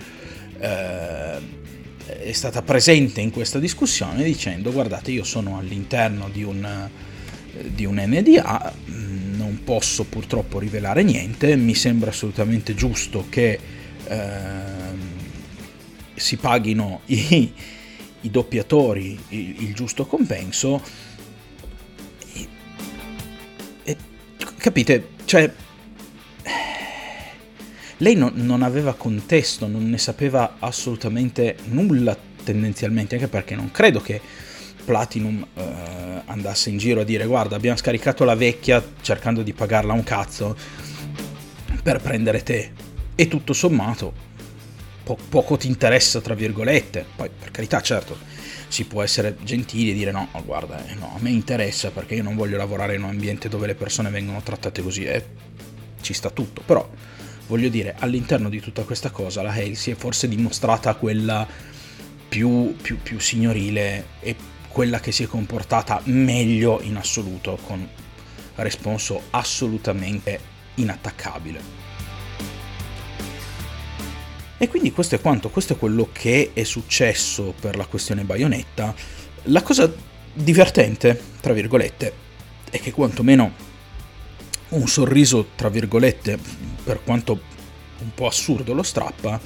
eh, 0.58 1.60
è 2.04 2.32
stata 2.32 2.62
presente 2.62 3.20
in 3.20 3.30
questa 3.30 3.60
discussione 3.60 4.24
dicendo 4.24 4.72
guardate 4.72 5.12
io 5.12 5.22
sono 5.22 5.56
all'interno 5.56 6.28
di 6.28 6.42
un, 6.42 6.90
di 7.68 7.84
un 7.84 8.02
NDA, 8.04 8.74
mm, 8.90 9.36
non 9.36 9.60
posso 9.64 10.04
purtroppo 10.04 10.58
rivelare 10.58 11.02
niente, 11.02 11.56
mi 11.56 11.74
sembra 11.74 12.10
assolutamente 12.10 12.74
giusto 12.74 13.26
che 13.28 13.58
eh, 14.06 14.50
si 16.14 16.36
paghino 16.36 17.00
i, 17.06 17.52
i 18.20 18.30
doppiatori 18.30 19.18
il, 19.28 19.62
il 19.62 19.74
giusto 19.74 20.06
compenso 20.06 21.10
Capite? 24.62 25.08
Cioè, 25.24 25.52
lei 27.96 28.14
no, 28.14 28.30
non 28.32 28.62
aveva 28.62 28.94
contesto, 28.94 29.66
non 29.66 29.90
ne 29.90 29.98
sapeva 29.98 30.54
assolutamente 30.60 31.56
nulla 31.64 32.16
tendenzialmente, 32.44 33.16
anche 33.16 33.26
perché 33.26 33.56
non 33.56 33.72
credo 33.72 34.00
che 34.00 34.20
Platinum 34.84 35.46
eh, 35.54 36.22
andasse 36.26 36.70
in 36.70 36.78
giro 36.78 37.00
a 37.00 37.04
dire 37.04 37.26
guarda 37.26 37.56
abbiamo 37.56 37.76
scaricato 37.76 38.24
la 38.24 38.34
vecchia 38.34 38.82
cercando 39.00 39.42
di 39.42 39.52
pagarla 39.52 39.92
un 39.92 40.04
cazzo 40.04 40.56
per 41.82 42.00
prendere 42.00 42.42
te. 42.42 42.72
E 43.14 43.28
tutto 43.28 43.52
sommato 43.52 44.30
po- 45.02 45.18
poco 45.28 45.56
ti 45.56 45.66
interessa 45.66 46.20
tra 46.20 46.34
virgolette, 46.34 47.04
poi 47.16 47.28
per 47.36 47.50
carità 47.50 47.80
certo 47.80 48.30
si 48.68 48.84
può 48.84 49.02
essere 49.02 49.36
gentili 49.42 49.90
e 49.90 49.94
dire 49.94 50.12
no, 50.12 50.28
guarda, 50.44 50.86
eh, 50.86 50.94
no, 50.94 51.12
a 51.14 51.20
me 51.20 51.28
interessa 51.28 51.90
perché 51.90 52.14
io 52.14 52.22
non 52.22 52.36
voglio 52.36 52.56
lavorare 52.56 52.94
in 52.94 53.02
un 53.02 53.10
ambiente 53.10 53.50
dove 53.50 53.66
le 53.66 53.74
persone 53.74 54.08
vengono 54.08 54.40
trattate 54.42 54.80
così, 54.80 55.04
e 55.04 55.24
ci 56.00 56.14
sta 56.14 56.30
tutto, 56.30 56.62
però 56.64 56.88
voglio 57.48 57.68
dire, 57.68 57.94
all'interno 57.98 58.48
di 58.48 58.60
tutta 58.60 58.84
questa 58.84 59.10
cosa 59.10 59.42
la 59.42 59.50
Hale 59.50 59.74
si 59.74 59.90
è 59.90 59.94
forse 59.94 60.26
dimostrata 60.26 60.94
quella 60.94 61.46
più, 62.28 62.74
più, 62.80 62.96
più 63.02 63.18
signorile 63.20 64.06
e 64.20 64.34
quella 64.72 64.98
che 64.98 65.12
si 65.12 65.22
è 65.22 65.26
comportata 65.26 66.00
meglio 66.04 66.80
in 66.82 66.96
assoluto, 66.96 67.58
con 67.64 67.86
responso 68.56 69.22
assolutamente 69.30 70.40
inattaccabile. 70.74 71.60
E 74.58 74.68
quindi 74.68 74.92
questo 74.92 75.16
è 75.16 75.20
quanto, 75.20 75.50
questo 75.50 75.72
è 75.74 75.76
quello 75.76 76.08
che 76.12 76.50
è 76.52 76.62
successo 76.62 77.52
per 77.58 77.76
la 77.76 77.86
questione 77.86 78.22
baionetta. 78.22 78.94
La 79.44 79.62
cosa 79.62 79.92
divertente, 80.32 81.20
tra 81.40 81.52
virgolette, 81.52 82.12
è 82.70 82.80
che 82.80 82.92
quantomeno 82.92 83.52
un 84.68 84.86
sorriso, 84.86 85.48
tra 85.56 85.68
virgolette, 85.68 86.38
per 86.84 87.02
quanto 87.02 87.40
un 87.98 88.14
po' 88.14 88.26
assurdo 88.26 88.72
lo 88.72 88.82
strappa, 88.82 89.40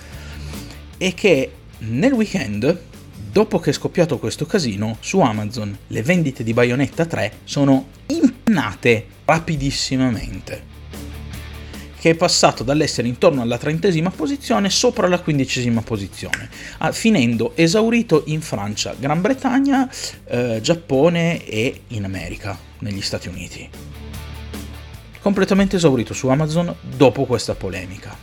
è 0.99 1.15
che 1.15 1.53
nel 1.79 2.13
weekend, 2.13 2.81
dopo 3.37 3.59
che 3.59 3.69
è 3.69 3.73
scoppiato 3.75 4.17
questo 4.17 4.47
casino, 4.47 4.97
su 5.01 5.21
Amazon 5.21 5.77
le 5.89 6.03
vendite 6.03 6.43
di 6.43 6.55
Bayonetta 6.55 7.05
3 7.05 7.41
sono 7.45 7.89
impennate 8.07 9.05
rapidissimamente 9.27 10.75
che 11.99 12.11
è 12.11 12.15
passato 12.15 12.65
dall'essere 12.65 13.09
intorno 13.09 13.43
alla 13.43 13.59
trentesima 13.59 14.11
posizione 14.11 14.71
sopra 14.71 15.07
la 15.07 15.21
quindicesima 15.21 15.83
posizione, 15.83 16.49
finendo 16.93 17.53
esaurito 17.57 18.23
in 18.27 18.41
Francia, 18.41 18.95
Gran 18.99 19.21
Bretagna, 19.21 19.91
eh, 20.29 20.61
Giappone 20.63 21.45
e 21.45 21.83
in 21.89 22.05
America, 22.05 22.59
negli 22.79 23.03
Stati 23.03 23.29
Uniti. 23.29 23.69
Completamente 25.21 25.77
esaurito 25.77 26.15
su 26.15 26.29
Amazon 26.29 26.75
dopo 26.81 27.27
questa 27.27 27.55
polemica. 27.55 28.17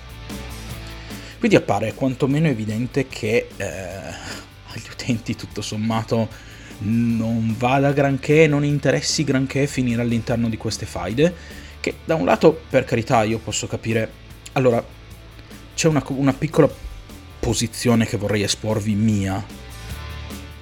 Quindi 1.38 1.58
appare 1.58 1.94
quantomeno 1.94 2.48
evidente 2.48 3.08
che 3.10 3.50
eh, 3.58 4.33
agli 5.04 5.12
utenti 5.12 5.36
tutto 5.36 5.62
sommato 5.62 6.30
non 6.80 7.56
vada 7.58 7.92
granché, 7.92 8.48
non 8.48 8.66
interessi 8.66 9.24
granché 9.24 9.68
finire 9.68 10.02
all'interno 10.02 10.50
di 10.50 10.58
queste 10.58 10.86
faide 10.86 11.62
che 11.80 11.96
da 12.06 12.16
un 12.16 12.26
lato, 12.26 12.62
per 12.70 12.86
carità, 12.86 13.24
io 13.24 13.40
posso 13.40 13.68
capire... 13.68 14.22
Allora, 14.54 14.84
c'è 15.76 15.88
una, 15.90 16.02
una 16.08 16.32
piccola 16.32 16.70
posizione 17.40 18.06
che 18.06 18.16
vorrei 18.16 18.44
esporvi 18.44 18.94
mia. 18.94 19.46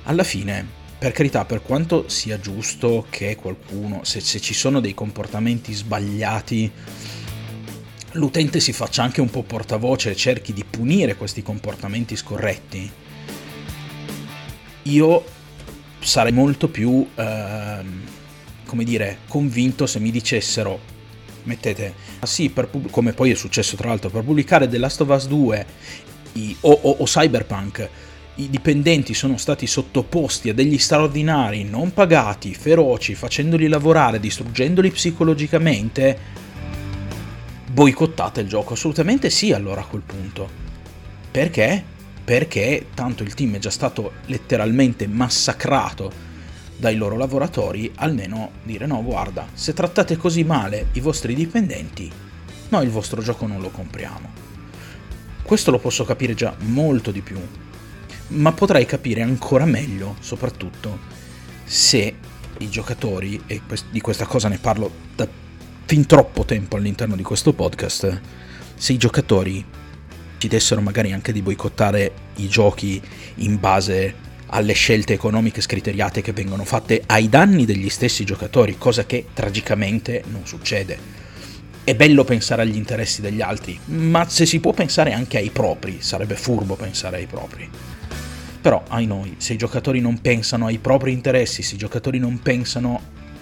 Alla 0.04 0.24
fine, 0.24 0.66
per 0.98 1.12
carità, 1.12 1.46
per 1.46 1.62
quanto 1.62 2.10
sia 2.10 2.40
giusto 2.40 3.06
che 3.12 3.36
qualcuno, 3.36 4.04
se, 4.04 4.20
se, 4.20 4.40
ci 4.40 4.56
sono 4.56 4.80
dei 4.80 4.96
comportamenti 4.96 5.74
sbagliati, 5.74 6.72
l'utente 8.14 8.60
si 8.60 8.74
faccia 8.74 9.04
anche 9.04 9.22
un 9.22 9.30
po' 9.30 9.44
portavoce 9.44 10.10
e 10.10 10.16
cerchi 10.16 10.54
di 10.54 10.66
punire 10.68 11.16
questi 11.16 11.44
comportamenti 11.44 12.16
scorretti, 12.16 12.92
io 14.84 15.24
sarei 16.00 16.32
molto 16.32 16.68
più, 16.68 17.08
eh, 17.16 17.84
come 18.66 18.84
dire, 18.84 19.20
convinto 19.28 19.86
se 19.86 20.00
mi 20.00 20.12
dicessero 20.12 21.00
mettete, 21.44 21.94
ah 22.20 22.26
sì, 22.26 22.50
per, 22.50 22.70
come 22.92 23.14
poi 23.14 23.32
è 23.32 23.36
successo 23.36 23.76
tra 23.76 23.90
l'altro, 23.90 24.10
per 24.10 24.24
pubblicare 24.24 24.68
The 24.68 24.78
Last 24.78 25.02
of 25.02 25.10
Us 25.10 25.28
2 25.28 25.66
i, 26.34 26.56
o, 26.62 26.72
o, 26.72 26.96
o 27.00 27.04
Cyberpunk, 27.06 27.90
i 28.36 28.50
dipendenti 28.50 29.14
sono 29.14 29.38
stati 29.38 29.68
sottoposti 29.68 30.50
a 30.50 30.54
degli 30.54 30.78
straordinari 30.78 31.64
non 31.64 31.94
pagati, 31.94 32.54
feroci, 32.54 33.14
facendoli 33.14 33.68
lavorare, 33.68 34.20
distruggendoli 34.20 34.92
psicologicamente, 34.92 36.18
boicottate 37.72 38.42
il 38.42 38.48
gioco. 38.48 38.74
Assolutamente 38.74 39.30
sì, 39.30 39.52
allora 39.52 39.82
a 39.82 39.86
quel 39.86 40.02
punto. 40.06 40.50
Perché? 41.30 41.84
Perché 42.24 42.88
tanto 42.94 43.24
il 43.24 43.34
team 43.34 43.56
è 43.56 43.60
già 43.60 43.70
stato 43.70 44.14
letteralmente 44.26 45.08
massacrato 45.08 46.30
dai 46.78 46.96
loro 46.96 47.16
lavoratori 47.16 47.92
almeno 47.96 48.54
dire 48.64 48.88
no 48.88 49.04
guarda 49.04 49.48
se 49.54 49.72
trattate 49.72 50.18
così 50.18 50.44
male 50.44 50.88
i 50.94 51.00
vostri 51.00 51.36
dipendenti 51.36 52.12
noi 52.70 52.86
il 52.86 52.90
vostro 52.90 53.22
gioco 53.22 53.46
non 53.46 53.62
lo 53.62 53.70
compriamo. 53.70 54.30
Questo 55.44 55.70
lo 55.70 55.78
posso 55.78 56.06
capire 56.06 56.34
già 56.34 56.56
molto 56.60 57.12
di 57.12 57.22
più 57.22 57.38
ma 58.28 58.52
potrei 58.54 58.86
capire 58.86 59.22
ancora 59.22 59.66
meglio 59.66 60.16
soprattutto 60.20 61.00
se 61.66 62.16
i 62.60 62.70
giocatori 62.70 63.42
e 63.46 63.62
di 63.90 64.00
questa 64.00 64.26
cosa 64.26 64.48
ne 64.48 64.58
parlo 64.58 64.90
da 65.16 65.28
fin 65.86 66.06
troppo 66.06 66.46
tempo 66.46 66.78
all'interno 66.78 67.16
di 67.16 67.24
questo 67.24 67.54
podcast 67.54 68.22
se 68.76 68.94
i 68.94 68.98
giocatori 68.98 69.64
ci 70.42 70.48
dessero 70.48 70.82
magari 70.82 71.12
anche 71.12 71.32
di 71.32 71.44
boicottare 71.44 72.12
i 72.38 72.48
giochi 72.48 73.00
in 73.36 73.60
base 73.60 74.30
alle 74.48 74.74
scelte 74.74 75.14
economiche 75.14 75.62
scriteriate 75.62 76.24
che 76.24 76.32
vengono 76.32 76.66
fatte 76.66 77.04
ai 77.06 77.30
danni 77.30 77.64
degli 77.64 77.90
stessi 77.90 78.26
giocatori, 78.26 78.76
cosa 78.80 79.06
che 79.06 79.28
tragicamente 79.36 80.24
non 80.32 80.48
succede. 80.48 80.98
È 81.84 81.94
bello 81.94 82.24
pensare 82.24 82.64
agli 82.64 82.76
interessi 82.76 83.22
degli 83.22 83.40
altri, 83.40 83.80
ma 83.86 84.28
se 84.28 84.48
si 84.48 84.60
può 84.60 84.74
pensare 84.74 85.14
anche 85.14 85.38
ai 85.38 85.52
propri, 85.52 85.98
sarebbe 86.02 86.36
furbo 86.36 86.76
pensare 86.76 87.18
ai 87.18 87.28
propri. 87.28 87.70
Però, 88.62 88.84
ai 88.88 89.06
noi, 89.06 89.36
se 89.38 89.54
i 89.54 89.58
giocatori 89.58 90.00
non 90.00 90.22
pensano 90.22 90.66
ai 90.66 90.80
propri 90.80 91.12
interessi, 91.12 91.62
se 91.62 91.76
i 91.76 91.78
giocatori 91.78 92.18
non 92.18 92.40
pensano 92.40 93.00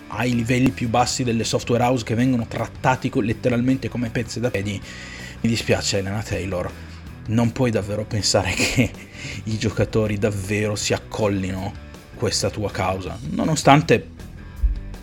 ai 0.07 0.35
livelli 0.35 0.71
più 0.71 0.89
bassi 0.89 1.23
delle 1.23 1.45
software 1.45 1.83
house 1.83 2.03
che 2.03 2.15
vengono 2.15 2.45
trattati 2.45 3.09
letteralmente 3.21 3.87
come 3.87 4.09
pezzi 4.09 4.41
da 4.41 4.51
piedi, 4.51 4.81
mi 5.41 5.49
dispiace 5.49 5.99
Elena 5.99 6.21
Taylor, 6.21 6.69
non 7.29 7.51
puoi 7.51 7.71
davvero 7.71 8.05
pensare 8.05 8.53
che 8.53 8.91
i 9.45 9.57
giocatori 9.57 10.17
davvero 10.17 10.75
si 10.75 10.93
accollino 10.93 11.87
questa 12.15 12.49
tua 12.49 12.71
causa, 12.71 13.17
nonostante 13.31 14.17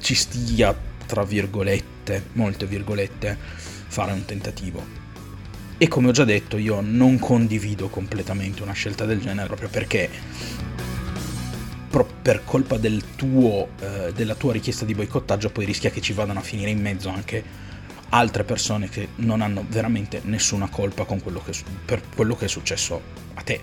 ci 0.01 0.15
stia, 0.15 0.77
tra 1.07 1.25
virgolette, 1.25 2.27
molte 2.33 2.67
virgolette, 2.67 3.37
fare 3.89 4.13
un 4.13 4.25
tentativo. 4.25 5.05
E 5.79 5.89
come 5.89 6.09
ho 6.09 6.13
già 6.13 6.25
detto, 6.25 6.57
io 6.57 6.81
non 6.81 7.19
condivido 7.19 7.89
completamente 7.89 8.63
una 8.63 8.73
scelta 8.73 9.05
del 9.05 9.21
genere 9.21 9.47
proprio 9.47 9.69
perché 9.69 10.09
per 12.23 12.43
colpa 12.45 12.77
del 12.77 13.15
tuo, 13.15 13.69
eh, 13.81 14.13
della 14.13 14.35
tua 14.35 14.53
richiesta 14.53 14.85
di 14.85 14.95
boicottaggio 14.95 15.49
poi 15.49 15.65
rischia 15.65 15.91
che 15.91 16.03
ci 16.03 16.13
vadano 16.13 16.41
a 16.41 16.43
finire 16.43 16.71
in 16.71 16.81
mezzo 16.81 17.09
anche 17.09 17.43
altre 18.11 18.45
persone 18.45 18.89
che 18.89 19.09
non 19.17 19.41
hanno 19.41 19.65
veramente 19.69 20.21
nessuna 20.25 20.69
colpa 20.69 21.05
quello 21.05 21.43
che, 21.45 21.53
per 21.85 22.03
quello 22.15 22.37
che 22.37 22.45
è 22.45 22.49
successo 22.49 23.01
a 23.35 23.43
te. 23.43 23.61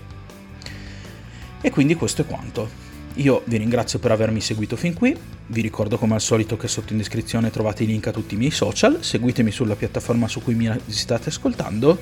E 1.60 1.70
quindi 1.70 1.94
questo 1.94 2.22
è 2.22 2.26
quanto. 2.26 2.82
Io 3.14 3.42
vi 3.46 3.56
ringrazio 3.56 3.98
per 3.98 4.10
avermi 4.10 4.40
seguito 4.40 4.76
fin 4.76 4.92
qui, 4.92 5.16
vi 5.46 5.60
ricordo 5.60 5.98
come 5.98 6.14
al 6.14 6.20
solito 6.20 6.56
che 6.56 6.66
sotto 6.66 6.92
in 6.92 6.98
descrizione 6.98 7.50
trovate 7.50 7.84
i 7.84 7.86
link 7.86 8.08
a 8.08 8.12
tutti 8.12 8.34
i 8.34 8.36
miei 8.36 8.50
social, 8.50 9.04
seguitemi 9.04 9.52
sulla 9.52 9.76
piattaforma 9.76 10.26
su 10.26 10.42
cui 10.42 10.54
mi 10.54 10.68
state 10.86 11.28
ascoltando, 11.28 11.96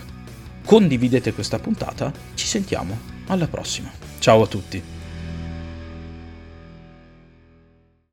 condividete 0.65 1.35
questa 1.35 1.59
puntata, 1.59 2.13
ci 2.35 2.47
sentiamo 2.47 2.99
alla 3.27 3.47
prossima. 3.47 3.91
Ciao 4.19 4.43
a 4.43 4.47
tutti! 4.47 5.02